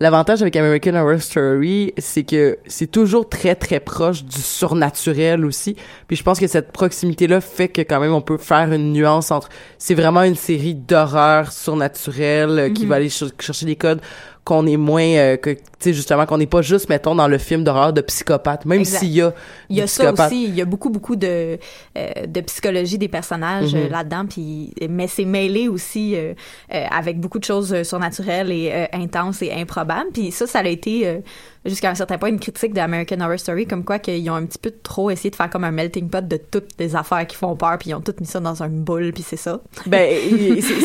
[0.00, 5.74] l'avantage avec American Horror Story, c'est que c'est toujours très, très proche du surnaturel aussi.
[6.06, 9.30] Puis je pense que cette proximité-là fait que quand même on peut faire une nuance
[9.30, 9.48] entre,
[9.78, 12.88] c'est vraiment une série d'horreur surnaturelle euh, qui Mhm.
[12.88, 14.00] va aller ch- chercher des codes
[14.44, 17.38] qu'on est moins, euh, que, tu sais, justement, qu'on n'est pas juste, mettons, dans le
[17.38, 19.32] film d'horreur de psychopathe, même s'il y a
[19.68, 21.58] Il y a ça aussi, il y a beaucoup beaucoup de
[21.98, 23.90] euh, de psychologie des personnages euh, Mhm.
[23.90, 26.32] là-dedans puis mais c'est mêlé aussi euh,
[26.72, 30.10] euh, avec beaucoup de choses euh, surnaturelles et euh, intenses et improbables.
[30.12, 31.18] Puis ça ça a été euh,
[31.64, 34.58] jusqu'à un certain point une critique d'American Horror Story comme quoi qu'ils ont un petit
[34.58, 37.54] peu trop essayé de faire comme un melting pot de toutes les affaires qui font
[37.56, 39.60] peur puis ils ont tout mis ça dans une boule puis c'est ça.
[39.86, 40.08] Ben,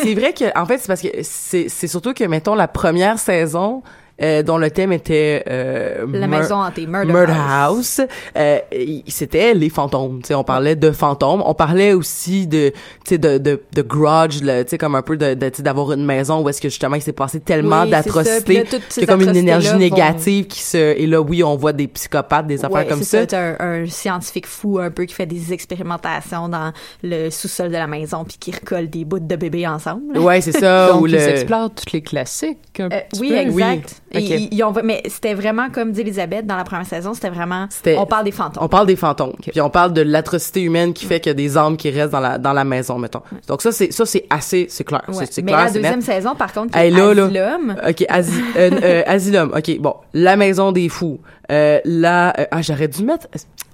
[0.04, 3.18] c'est vrai que, en fait, c'est parce que c'est c'est surtout que, mettons, la première
[3.20, 3.82] saison,
[4.22, 8.00] euh, dont le thème était euh, La Mur- maison hantée, Murder, Murder House.
[8.00, 8.02] House,
[8.38, 8.60] euh,
[9.08, 10.22] c'était les fantômes.
[10.22, 11.42] Tu sais, on parlait de fantômes.
[11.46, 15.02] On parlait aussi de, tu sais, de, de, de grudge, là, tu sais, comme un
[15.02, 17.40] peu de, de tu sais, d'avoir une maison où est-ce que justement il s'est passé
[17.40, 20.48] tellement Oui, c'est d'atrocités, là, toutes qu'il y ces a comme une énergie vont- négative
[20.48, 23.26] qui se, et là, oui, on voit des psychopathes, des affaires Ouais, comme c'est ça.
[23.28, 26.72] T'as un, un scientifique fou un peu qui fait des expérimentations dans
[27.04, 30.18] le sous-sol de la maison puis qui recolle des bouts de bébés ensemble.
[30.18, 30.88] Ouais, c'est ça.
[30.92, 31.20] Donc, ou ils le...
[31.30, 32.58] explorent tous les classiques.
[32.80, 33.36] un Euh, petit oui, peu.
[33.38, 34.02] exact.
[34.09, 34.24] Oui, Et ok.
[34.30, 37.68] ils- ils ont- mais c'était vraiment comme dit Elisabeth dans la première saison, c'était vraiment
[37.98, 38.64] on parle des fantômes.
[38.64, 39.34] On parle des fantômes.
[39.52, 42.12] Puis on parle de l'atrocité humaine qui fait qu'il y a des âmes qui restent
[42.12, 43.22] dans la dans la maison, mettons.
[43.48, 45.04] Donc ça c'est ça c'est assez c'est clair.
[45.08, 45.26] Ouais.
[45.30, 45.66] C'est- mais clair.
[45.66, 47.26] la deuxième saison, par contre, qui Hey, est là, là.
[47.26, 49.54] Asylum, Ok, euh, euh, Asylum.
[49.56, 51.20] Ok, bon, la maison des fous.
[51.52, 53.28] Euh, là, euh, ah j'aurais dû mettre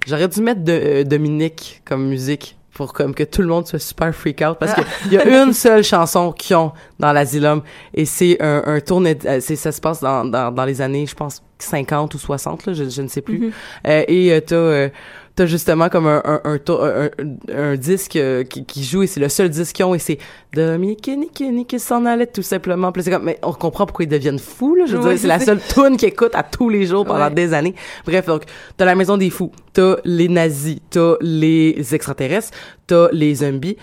[0.08, 3.80] j'aurais dû mettre de, euh, Dominique comme musique pour comme que tout le monde soit
[3.80, 7.64] super freak out parce que il y a une seule chanson qu'ils ont dans l'asylum
[7.94, 11.08] et c'est un, un tourne euh, c'est ça se passe dans, dans, dans les années
[11.08, 13.52] je pense 50 ou 60 là, je, je ne sais plus Mhm.
[13.88, 14.90] Euh, et euh, t'as euh,
[15.36, 17.10] t'as justement comme un un, un, un,
[17.54, 20.18] un- disque euh, qui, qui joue et c'est le seul disque qu'ils ont et c'est
[20.54, 22.92] Dominique Nick Nick s'en allait tout simplement.
[22.92, 24.86] Puis là, c'est comme mais on comprend pourquoi ils deviennent fous là.
[24.88, 27.32] Je veux dire c'est la seule tune qu'ils écoutent à tous les jours pendant Ouais.
[27.34, 27.76] des années.
[28.06, 28.44] Bref donc
[28.78, 32.52] t'as la maison des fous t'as les nazis t'as les extraterrestres
[32.88, 33.76] t'as les zombies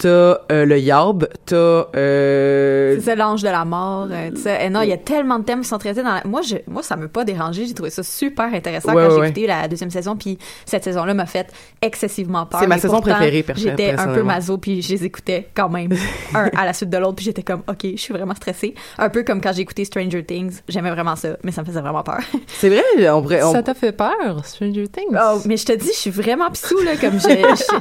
[0.00, 0.08] t'as
[0.50, 1.56] euh, le Yarb, t'as...
[1.94, 2.94] Euh...
[2.96, 4.64] C'est ça, l'ange de la mort, euh, tu sais.
[4.64, 6.22] Et non, il y a tellement de thèmes qui sont traités dans la...
[6.24, 7.66] Moi, je, moi ça m'a pas dérangé.
[7.66, 10.84] J'ai trouvé ça super intéressant Ouais, quand ouais, j'ai écouté la deuxième saison, puis cette
[10.84, 12.60] saison-là m'a fait excessivement peur.
[12.60, 15.92] C'est ma saison pourtant, préférée, J'étais un peu maso, puis je les écoutais quand même,
[16.34, 18.74] un à la suite de l'autre, puis j'étais comme, OK, je suis vraiment stressée.
[18.96, 20.60] Un peu comme quand j'ai écouté Stranger Things.
[20.68, 22.20] J'aimais vraiment ça, mais ça me faisait vraiment peur.
[22.46, 25.14] C'est vrai, on on- Ça t'a fait peur, Stranger Things?
[25.14, 27.18] Oh, mais je te dis, je suis vraiment pissou, là, comme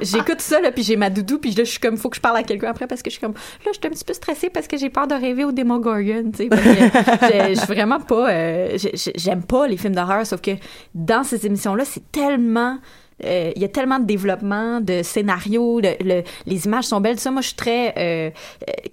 [0.02, 2.22] j'écoute ça, là, puis j'ai ma doudou, puis là, je suis comme, faut que je
[2.22, 4.14] parle à quelqu'un après, parce que je suis comme, là, je suis un petit peu
[4.14, 8.30] stressée parce que j'ai peur de rêver au Demogorgon, tu sais, je suis vraiment pas,
[8.32, 8.78] euh,
[9.16, 10.52] j'aime pas les films d'horreur, sauf que
[10.94, 12.78] dans ces émissions-là, c'est tellement...
[13.26, 17.20] euh, Il y a tellement de développement, de scénarios, de- le- les images sont belles.
[17.20, 17.90] Ça, moi, je suis très...
[17.90, 18.32] euh, euh,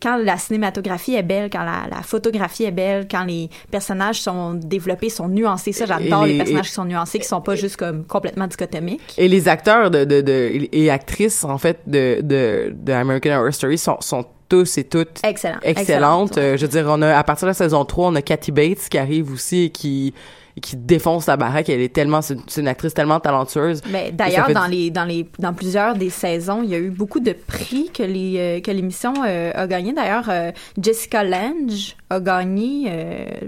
[0.03, 4.55] quand la cinématographie est belle, quand la, la photographie est belle, quand les personnages sont
[4.55, 7.55] développés, sont nuancés, ça, j'adore les, les- personnages et- qui sont nuancés, qui sont pas
[7.55, 9.15] juste comme complètement dichotomiques.
[9.19, 13.53] Et les acteurs de, de, de, et actrices, en fait, de, de, de American Horror
[13.53, 15.59] Story sont, sont tous et toutes Excellent.
[15.63, 16.39] excellentes.
[16.39, 18.53] Euh, je veux dire, on a, à partir de la saison 3, on a Kathy
[18.53, 20.15] Bates qui arrive aussi et qui,
[20.57, 21.69] et qui défonce la baraque.
[21.69, 23.83] Elle est tellement, c'est une actrice tellement talentueuse.
[23.91, 27.21] Mais d'ailleurs, dans les dans les dans plusieurs des saisons, il y a eu beaucoup
[27.21, 29.93] de prix que les euh, que l'émission euh, a gagné.
[29.93, 32.91] D'ailleurs, euh, Jessica Lange a gagné,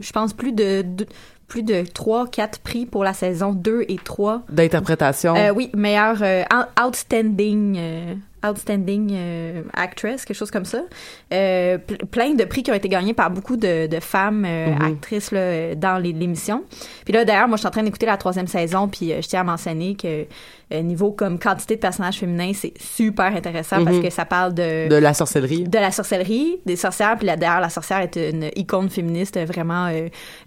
[0.01, 1.07] je pense plus de, de-
[1.47, 4.43] plus de 3 4 prix pour la saison 2 et 3.
[4.51, 5.35] D'interprétation.
[5.35, 8.15] Euh, oui, meilleure euh, out- outstanding euh,
[8.47, 10.83] outstanding euh, actress, quelque chose comme ça.
[11.33, 14.69] Euh, ple- plein de prix qui ont été gagnés par beaucoup de, de femmes euh,
[14.69, 14.83] Mhm.
[14.83, 16.65] actrices là, euh, dans l'émission.
[17.05, 19.41] Puis là, d'ailleurs, moi, je suis en train d'écouter la troisième saison, puis je tiens
[19.41, 20.27] à mentionner que
[20.83, 24.03] niveau comme quantité de personnages féminins, c'est super intéressant parce Mhm.
[24.03, 25.65] que ça parle de de la sorcellerie.
[25.65, 29.89] de la sorcellerie, des sorcières, puis là, d'ailleurs, la sorcière est une icône féministe vraiment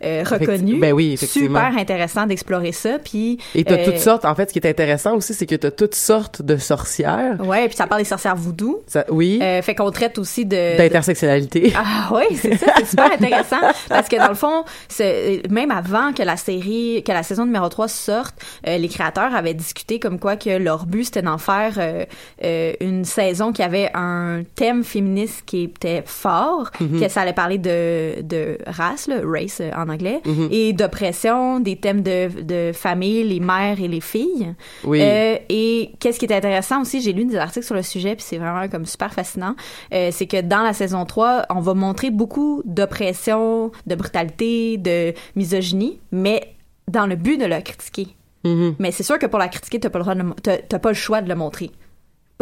[0.02, 0.80] reconnue.
[0.80, 1.60] ben oui, effectivement.
[1.60, 3.40] Super intéressant d'explorer ça, puis...
[3.56, 4.26] Et t'as toutes sortes.
[4.26, 7.38] En fait, ce qui est intéressant aussi, c'est que t'as toutes sortes de sorcières.
[7.44, 8.84] Ouais, puis ça parle des sorcières voodoo.
[8.86, 9.40] Ça- oui.
[9.42, 10.78] Euh, fait qu'on traite aussi de...
[10.78, 11.74] D'intersectionnalité.
[11.84, 13.58] Ah oui, c'est ça, c'est super intéressant
[13.90, 17.68] parce que dans le fond, c'est même avant que la série, que la saison numéro
[17.70, 18.36] 3 sorte,
[18.68, 22.06] euh, les créateurs avaient discuté comme quoi que leur but c'était d'en faire euh,
[22.44, 27.00] euh, une saison qui avait un thème féministe qui était fort, Mhm.
[27.02, 30.50] que ça allait parler de, de race, là, race euh, en anglais, Mhm.
[30.52, 34.54] et d'oppression, des thèmes de, de famille, les mères et les filles.
[34.84, 35.00] Oui.
[35.02, 38.26] Euh, et qu'est-ce qui est intéressant aussi, j'ai lu des articles sur le sujet, puis
[38.28, 39.56] c'est vraiment comme super fascinant,
[39.94, 45.14] euh, c'est que dans la saison 3, on va montrer beaucoup d'oppression, de brutalité, de
[45.36, 46.54] misogynie, mais
[46.90, 48.08] dans le but de la critiquer.
[48.44, 48.76] Mhm.
[48.80, 50.58] Mais c'est sûr que pour la critiquer, t'as pas le droit de le mo- t'as-
[50.58, 51.72] t'as pas le choix de le montrer.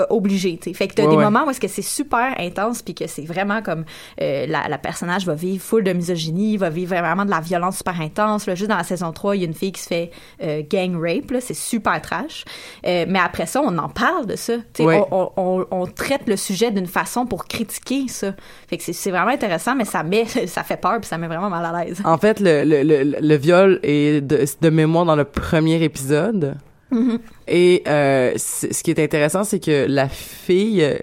[0.10, 0.74] Obligé, tu sais.
[0.76, 1.24] Fait que t'as Ouais, des ouais.
[1.24, 3.86] moments où est-ce que c'est super intense puis que c'est vraiment comme
[4.22, 7.78] euh, la, la personnage va vivre full de misogynie, va vivre vraiment de la violence
[7.78, 8.46] super intense.
[8.48, 10.12] Là, juste dans la saison 3, il y a une fille qui se fait
[10.44, 12.46] euh, gang rape, là, c'est super trash.
[12.86, 14.56] Euh, mais après ça, on en parle de ça.
[14.58, 15.04] Tu sais, Ouais.
[15.12, 18.34] on, on, on- on traite le sujet d'une façon pour critiquer ça.
[18.68, 21.28] Fait que c'est- c'est vraiment intéressant, mais ça met, ça fait peur puis ça met
[21.28, 22.02] vraiment mal à l'aise.
[22.06, 26.56] En fait, le, le, le, le viol est de, de mémoire dans le premier épisode.
[26.92, 27.20] Mhm.
[27.48, 31.00] Et euh, ce qui est intéressant, c'est que la fille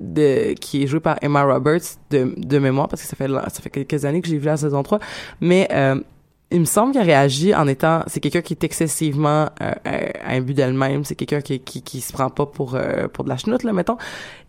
[0.00, 3.62] de, qui est jouée par Emma Roberts de, de mémoire, parce que ça fait, ça
[3.62, 4.98] fait quelques années que j'ai vu la saison 3,
[5.40, 6.00] mais euh,
[6.50, 8.02] il me semble qu'elle réagit en étant...
[8.06, 12.12] C'est quelqu'un qui est excessivement euh, euh, imbu d'elle-même, c'est quelqu'un qui, qui, qui se
[12.12, 13.96] prend pas pour, euh, pour de la chenoute, là, mettons,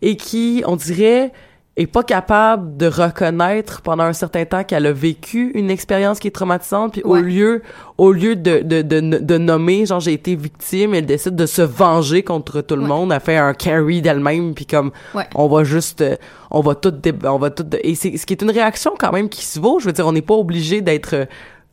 [0.00, 1.32] et qui, on dirait
[1.76, 6.28] est pas capable de reconnaître pendant un certain temps qu'elle a vécu une expérience qui
[6.28, 7.62] est traumatisante puis au lieu
[7.96, 11.62] au lieu de, de, de, de nommer genre j'ai été victime elle décide de se
[11.62, 15.24] venger contre tout le monde elle fait un carry d'elle-même puis comme Ouais.
[15.34, 16.16] on va juste euh,
[16.50, 16.92] on va tout
[17.24, 19.78] on va tout et c'est ce qui est une réaction quand même qui se vaut
[19.80, 21.24] je veux dire on n'est pas obligé d'être euh,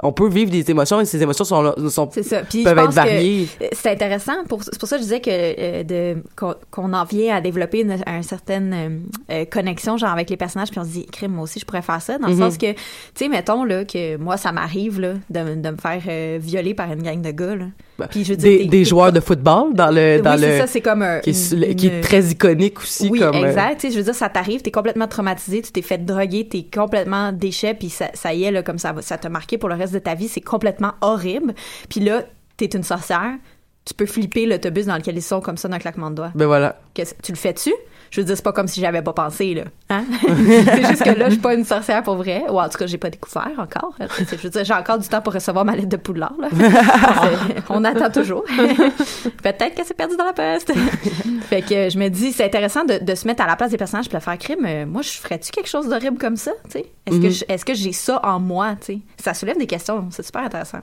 [0.01, 2.41] on peut vivre des émotions et ces émotions sont, là- sont C'est ça.
[2.43, 4.43] Puis peuvent je être variées euh, c'est intéressant.
[4.47, 7.41] Pour, c'est pour ça que je disais que euh, de qu'on, qu'on en vient à
[7.41, 10.69] développer une, une certaine euh, connexion genre avec les personnages.
[10.69, 12.17] Puis on se dit, crime, moi aussi je pourrais faire ça.
[12.17, 12.39] Dans le Mhm.
[12.41, 12.77] sens que, tu
[13.15, 16.91] sais, mettons là que moi ça m'arrive là de, de me faire euh, violer par
[16.91, 17.55] une gang de gars.
[17.55, 17.65] Là.
[18.07, 20.81] Puis je veux dire, des, joueurs de football dans le dans Oui, le ça, c'est
[20.81, 23.81] comme un- qui, est, une- qui est une- très iconique aussi oui, comme euh, exact.
[23.81, 26.65] Tu sais, je veux dire, ça t'arrive, t'es complètement traumatisé, tu t'es fait droguer, t'es
[26.73, 29.75] complètement déchet, puis ça, ça y est, là, comme ça, ça t'a marqué pour le
[29.75, 31.53] reste de ta vie, c'est complètement horrible.
[31.89, 32.23] Puis là,
[32.57, 33.33] t'es une sorcière,
[33.85, 36.31] tu peux flipper l'autobus dans lequel ils sont comme ça d'un claquement de doigts.
[36.35, 37.71] ben voilà tu le fais-tu?
[38.11, 39.63] Je veux dire, c'est pas comme si j'avais pas pensé, là.
[39.89, 40.03] Hein?
[40.27, 42.43] c'est juste que là, je suis pas une sorcière pour vrai.
[42.49, 43.95] Ou en tout cas, j'ai pas découvert encore.
[44.17, 46.47] C'est- Je veux dire, j'ai encore du temps pour recevoir ma lettre de Poudlard, là.
[46.51, 48.43] C'est- On attend toujours.
[49.43, 50.71] Peut-être qu'elle s'est perdue dans la poste.
[51.49, 53.77] fait que je me dis, c'est intéressant de, de se mettre à la place des
[53.77, 54.65] personnages de faire crime.
[54.65, 56.85] Euh, moi, je ferais-tu quelque chose d'horrible comme ça, tu sais?
[57.05, 57.59] Est-ce que Mhm.
[57.69, 58.99] que j'ai ça en moi, tu sais?
[59.21, 60.07] Ça soulève des questions.
[60.11, 60.79] C'est super intéressant.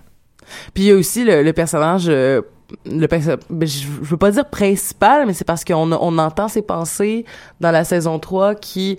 [0.75, 2.41] Puis il y a aussi le, le personnage euh,
[2.85, 7.25] le ben, je veux pas dire principal, mais c'est parce qu'on on entend ses pensées
[7.61, 8.99] dans la saison 3 qui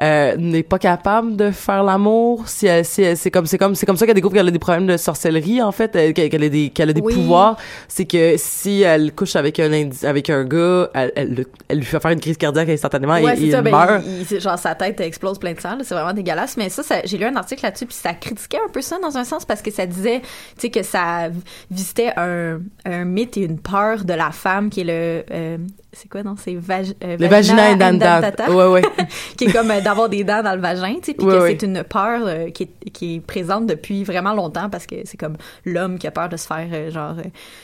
[0.00, 3.74] euh, n'est pas capable de faire l'amour si elle, si elle- c'est comme c'est comme
[3.74, 6.28] c'est comme ça qu'elle découvre qu'elle a des problèmes de sorcellerie en fait euh, qu'elle
[6.30, 7.14] qu'elle a des qu'elle a des Oui.
[7.14, 7.56] pouvoirs
[7.88, 11.78] c'est que si elle couche avec un indi- avec un gars elle, elle, le- elle
[11.78, 14.40] lui fait faire une crise cardiaque instantanément Ouais, et, ça, il ben, meurt il- il-
[14.40, 16.56] genre sa tête explose plein de sang, là, c'est vraiment dégueulasse.
[16.56, 19.16] Mais ça, ça- j'ai lu un article là-dessus, puis ça critiquait un peu ça dans
[19.18, 20.26] un sens parce que ça disait, tu
[20.62, 21.28] sais, que ça
[21.70, 25.56] visitait un, un mythe et une peur de la femme qui est le, euh,
[26.00, 28.82] c'est quoi non, c'est vag, euh, le vagina indentata, indentata ouais ouais
[29.36, 31.42] qui est comme euh, d'avoir des dents dans le vagin, tu sais, puis Ouais, que
[31.42, 31.56] ouais.
[31.58, 35.16] c'est une peur euh, qui, est, qui est présente depuis vraiment longtemps parce que c'est
[35.16, 37.16] comme l'homme qui a peur de se faire euh, genre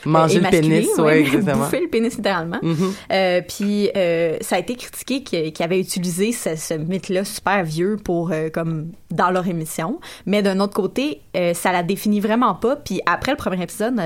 [0.05, 1.63] Manger le pénis, ouais, ouais, exactement.
[1.63, 2.59] bouffer le pénis littéralement.
[2.61, 2.93] Mhm.
[3.11, 3.89] Euh, puis
[4.41, 8.91] ça a été critiqué qu'il qu'il avait utilisé ce, ce mythe-là super vieux pour comme
[9.11, 11.21] dans leur émission, mais d'un autre côté,
[11.53, 12.75] ça la définit vraiment pas.
[12.75, 13.99] Puis après le premier épisode,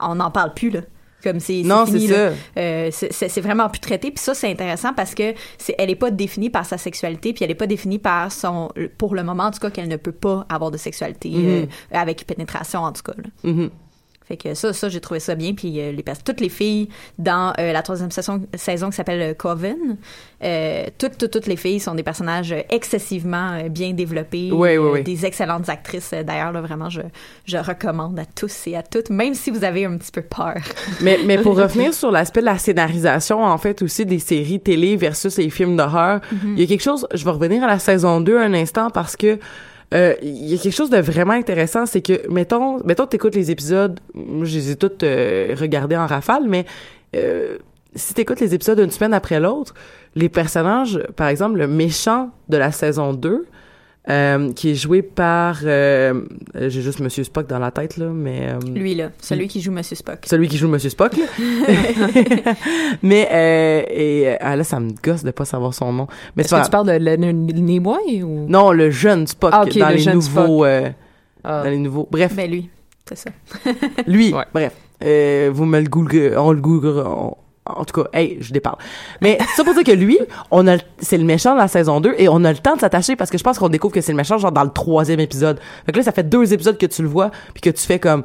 [0.00, 0.80] on n'en parle plus là.
[1.24, 2.32] Comme c'est Non, c'est ça.
[2.58, 4.10] Euh, c'est- vraiment plus traité.
[4.10, 7.44] Puis ça, c'est intéressant parce que c'est elle est pas définie par sa sexualité, puis
[7.44, 10.12] elle est pas définie par son, pour le moment en tout cas, qu'elle ne peut
[10.12, 11.48] pas avoir de sexualité Mhm.
[11.48, 13.14] euh, avec pénétration en tout cas.
[13.16, 13.50] là.
[13.50, 13.70] Mhm.
[14.26, 15.52] Fait que ça, ça j'ai trouvé ça bien.
[15.54, 19.34] Puis euh, les toutes les filles dans euh, la troisième saison, saison qui s'appelle euh,
[19.34, 19.98] Coven,
[20.42, 24.76] euh, toutes, toutes, toutes les filles sont des personnages euh, excessivement euh, bien développés, ouais,
[24.78, 25.02] euh, ouais.
[25.02, 26.12] des excellentes actrices.
[26.24, 27.00] D'ailleurs, là, vraiment, je,
[27.44, 30.56] je recommande à tous et à toutes, même si vous avez un petit peu peur.
[31.02, 34.96] mais, mais pour revenir sur l'aspect de la scénarisation, en fait, aussi des séries télé
[34.96, 36.56] versus les films d'horreur, il Mhm.
[36.58, 39.38] y a quelque chose, je vais revenir à la saison 2 un instant parce que
[39.94, 43.50] euh, il y a quelque chose de vraiment intéressant, c'est que, mettons, mettons t'écoutes les
[43.50, 46.66] épisodes, je les ai toutes euh, regardés en rafale, mais
[47.14, 47.58] euh,
[47.94, 49.74] si t'écoutes les épisodes une semaine après l'autre,
[50.16, 53.46] les personnages, par exemple, le méchant de la saison 2,
[54.10, 56.22] euh, qui est joué par euh,
[56.54, 59.72] j'ai juste Monsieur Spock dans la tête là mais euh, Lui, là, celui qui joue
[59.72, 60.18] Monsieur Spock.
[60.26, 61.24] celui qui joue Monsieur Spock là.
[63.02, 66.42] mais euh, et euh, ah, là ça me gosse de pas savoir son nom mais
[66.42, 67.26] Est-ce c'est pas que tu parles de
[67.60, 68.46] Nimoy ou?
[68.48, 70.66] Non le jeune Spock Ah, ok, dans le les jeune nouveaux Spock.
[70.66, 70.90] euh,
[71.42, 71.62] Ah.
[71.64, 72.68] dans les nouveaux bref Ben lui,
[73.08, 73.30] c'est ça.
[74.06, 77.36] lui bref euh, vous me le google on le google on-
[77.66, 78.76] en tout cas, hey, je déparle.
[79.22, 80.18] Mais ça pour dire que lui,
[80.50, 82.80] on a, c'est le méchant de la saison 2 et on a le temps de
[82.80, 85.20] s'attacher parce que je pense qu'on découvre que c'est le méchant genre dans le troisième
[85.20, 85.58] épisode.
[85.86, 87.98] Fait que là, ça fait deux épisodes que tu le vois puis que tu fais
[87.98, 88.22] comme,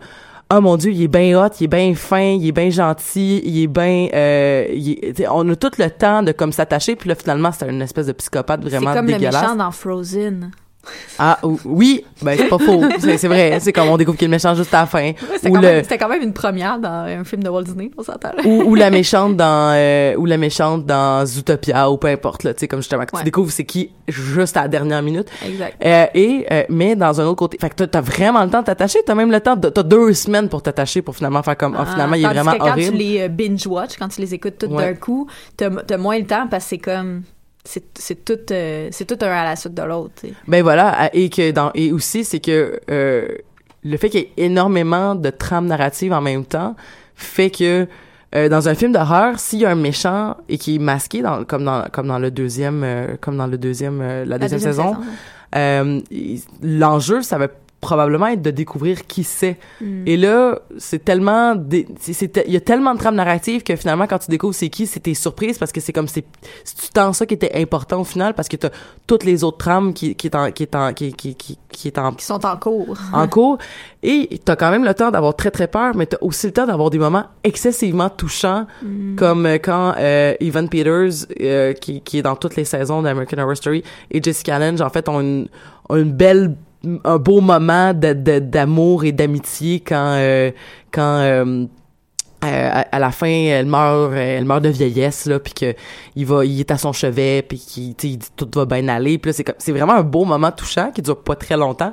[0.53, 3.41] oh mon dieu, il est bien hot, il est bien fin, il est bien gentil,
[3.45, 6.95] il est bien, euh, il est- t'sais, on a tout le temps de comme s'attacher
[6.97, 9.41] puis là finalement c'est une espèce de psychopathe C'est vraiment comme le dégueulasse.
[9.41, 10.51] méchant dans Frozen.
[11.19, 14.29] Ah ou- oui, ben c'est pas faux, c'est vrai, c'est comme on découvre qu'il est
[14.29, 15.11] le méchant juste à la fin.
[15.35, 17.91] C'était quand, le- même- c'était quand même une première dans un film de Walt Disney,
[17.97, 18.31] on s'entend.
[18.45, 22.53] ou, ou la méchante dans euh, ou la méchante dans Zootopia ou peu importe là
[22.53, 23.19] tu sais comme justement que Ouais.
[23.21, 25.75] tu découvres c'est qui juste à la dernière minute Exact.
[25.85, 28.61] Euh, et euh, mais dans un autre côté fait que t'as- t'as vraiment le temps
[28.61, 31.57] de t'attacher t'as même le temps de- t'as deux semaines pour t'attacher pour finalement faire
[31.57, 34.21] comme ah, finalement il est vraiment que quand horrible tu les euh, binge-watch, quand tu
[34.21, 34.93] les écoutes toutes Ouais.
[34.93, 35.27] d'un coup,
[35.57, 37.23] t'as t'as moins le temps parce que c'est comme...
[37.65, 40.23] C'est tout, euh, c'est tout un à la suite de l'autre.
[40.47, 43.27] ben voilà et que dans et aussi c'est que euh,
[43.83, 46.75] le fait qu'il y ait énormément de trames narratives en même temps
[47.15, 47.87] fait que
[48.35, 51.43] euh, dans un film d'horreur, s'il y a un méchant et qui est masqué dans,
[51.43, 54.95] comme dans comme dans le deuxième comme dans le deuxième la, deuxième, saison,
[56.63, 57.47] l'enjeu ça va
[57.81, 59.57] probablement être de découvrir qui c'est.
[59.81, 60.07] Mm.
[60.07, 64.31] Et là, c'est tellement il y a tellement de trames narratives que finalement quand tu
[64.31, 66.25] découvres c'est qui, c'est tes surprises parce que c'est comme c'est
[66.63, 68.69] c'est tant ça qui était important au final parce que t'as
[69.07, 71.87] toutes les autres trames qui qui est en qui est en qui qui qui, qui
[71.87, 72.97] est en Qui sont en cours.
[73.13, 73.57] en cours
[74.03, 76.65] et t'as quand même le temps d'avoir très très peur mais t'as aussi le temps
[76.65, 79.15] d'avoir des moments excessivement touchants Mm.
[79.15, 83.37] comme euh, quand euh, Evan Peters euh, qui, qui est dans toutes les saisons d'American
[83.39, 85.47] Horror Story et Jessica Lange en fait ont une,
[85.89, 86.55] ont une belle
[87.03, 90.51] un beau moment d'amour et d'amitié quand euh,
[90.91, 91.65] quand euh,
[92.45, 95.73] euh, à, à la fin elle meurt euh, elle meurt de vieillesse là puis que
[96.15, 98.63] il va il est à son chevet puis qu'il tu sais, il dit tout va
[98.65, 101.57] bien aller puis c'est comme c'est vraiment un beau moment touchant qui dure pas très
[101.57, 101.91] longtemps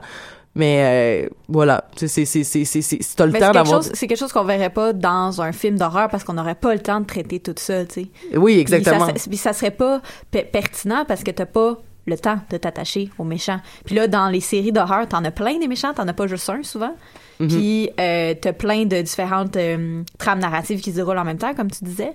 [0.54, 4.06] mais euh, voilà c'est c'est c'est c'est c'est c'est- t'as le temps d'avoir chose, c'est
[4.06, 7.00] quelque chose qu'on verrait pas dans un film d'horreur parce qu'on n'aurait pas le temps
[7.00, 8.08] de traiter tout ça, tu sais.
[8.38, 9.06] Oui, exactement.
[9.08, 11.76] Puis ça, puis ça serait pas pe- pertinent parce que t'as pas
[12.06, 13.60] le temps de t'attacher aux méchants.
[13.84, 16.48] Puis là, dans les séries d'horreur, t'en as plein des méchants, t'en as pas juste
[16.48, 16.94] un souvent.
[17.40, 17.48] Mhm.
[17.48, 21.54] Puis euh, t'as plein de différentes euh, trames narratives qui se déroulent en même temps,
[21.54, 22.12] comme tu disais.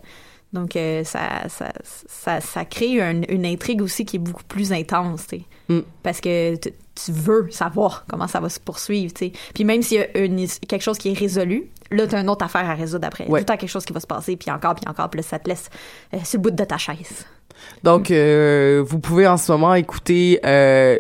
[0.54, 1.72] Donc euh, ça, ça,
[2.08, 5.42] ça, ça crée un- une intrigue aussi qui est beaucoup plus intense, tu.
[5.70, 5.80] Mm.
[6.04, 9.32] Parce que tu veux savoir comment ça va se poursuivre, tu.
[9.54, 12.44] Puis même s'il y a une, quelque chose qui est résolu, là, t'as une autre
[12.44, 13.26] affaire à résoudre après.
[13.26, 13.40] Ouais.
[13.40, 15.24] Tout le temps quelque chose qui va se passer, puis encore, puis encore, puis là,
[15.28, 15.70] ça te laisse
[16.26, 17.26] sur le bout de ta chaise.
[17.84, 21.00] Donc, euh, vous pouvez en ce moment écouter euh,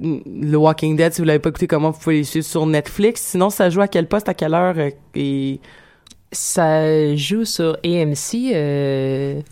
[0.00, 1.12] le Walking Dead.
[1.12, 3.22] Si vous l'avez pas écouté, comment vous pouvez les suivre sur Netflix.
[3.22, 5.60] Sinon, ça joue à quel poste, à quelle heure euh, et
[6.30, 9.42] Ça joue sur AMC.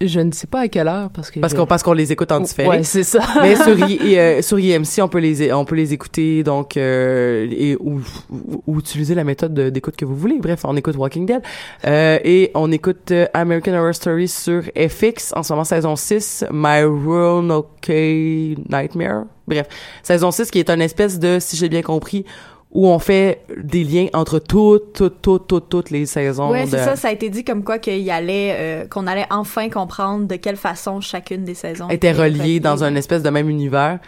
[0.00, 2.30] Je ne sais pas à quelle heure parce que Parce qu'on parce qu'on les écoute
[2.32, 2.68] en différé.
[2.68, 3.20] Ouais, c'est ça.
[3.42, 7.46] Mais sur, I- euh, sur IMC, on peut les on peut les écouter donc euh,
[7.50, 10.38] et ou, ou- ou utiliser la méthode de- d'écoute que vous voulez.
[10.40, 11.42] Bref, on écoute Walking Dead
[11.86, 16.44] Euh, et on écoute euh, American Horror Story sur FX en ce moment saison 6,
[16.52, 19.24] My Run OK Nightmare.
[19.48, 19.66] Bref,
[20.02, 22.24] saison 6 qui est une espèce de si j'ai bien compris
[22.72, 26.76] où on fait des liens entre toutes toutes toutes toutes toutes les saisons Ouais, c'est
[26.76, 26.96] de- ça.
[26.96, 30.36] Ça a été dit comme quoi qu'il y allait, euh, qu'on allait enfin comprendre de
[30.36, 33.98] quelle façon chacune des saisons étaient reliés dans un espèce de même univers.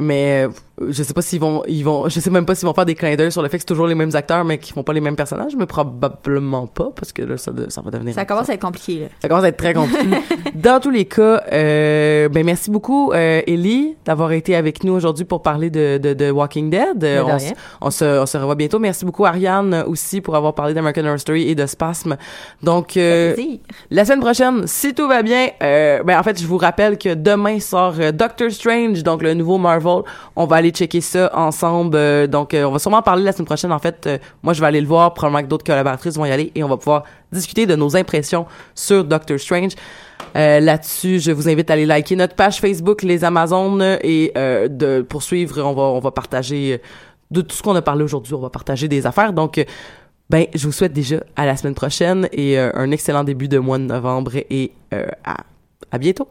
[0.00, 0.48] Mais euh,
[0.90, 2.94] je sais pas s'ils vont ils vont je sais même pas s'ils vont faire des
[2.94, 4.92] clins d'œil sur le fait que c'est toujours les mêmes acteurs mais qui font pas
[4.92, 8.50] les mêmes personnages, mais probablement pas parce que là ça, ça va devenir Ça commence
[8.50, 9.06] à être compliqué, là.
[9.20, 10.04] ça commence à être très compliqué.
[10.54, 15.24] Dans tous les cas, euh, ben merci beaucoup euh, Ellie d'avoir été avec nous aujourd'hui
[15.24, 17.02] pour parler de, de, de Walking Dead.
[17.04, 17.36] Euh, de on, rien.
[17.36, 18.78] s- on se on se revoit bientôt.
[18.78, 22.16] Merci beaucoup Ariane euh, aussi pour avoir parlé d'American Horror Story et de Spasme.
[22.62, 23.34] Donc euh,
[23.90, 27.14] la semaine prochaine, si tout va bien, euh, ben en fait, je vous rappelle que
[27.14, 30.02] demain sort euh, Doctor Strange, donc le nouveau Marvel.
[30.36, 31.96] On va aller checker ça ensemble.
[31.96, 33.72] euh, donc, euh, on va sûrement en parler la semaine prochaine.
[33.72, 35.14] En fait, euh, moi, je vais aller le voir.
[35.14, 38.46] Probablement que d'autres collaboratrices vont y aller et on va pouvoir discuter de nos impressions
[38.74, 39.72] sur Doctor Strange.
[40.34, 45.62] Là-dessus, je vous invite à aller liker notre page Facebook, les Amazones, et de poursuivre.
[45.62, 46.80] On va, on va partager
[47.30, 48.34] de tout ce qu'on a parlé aujourd'hui.
[48.34, 49.32] On va partager des affaires.
[49.32, 49.64] Donc,
[50.28, 53.78] ben, je vous souhaite déjà à la semaine prochaine et un excellent début de mois
[53.78, 54.72] de novembre et
[55.24, 55.36] à,
[55.90, 56.28] à bientôt.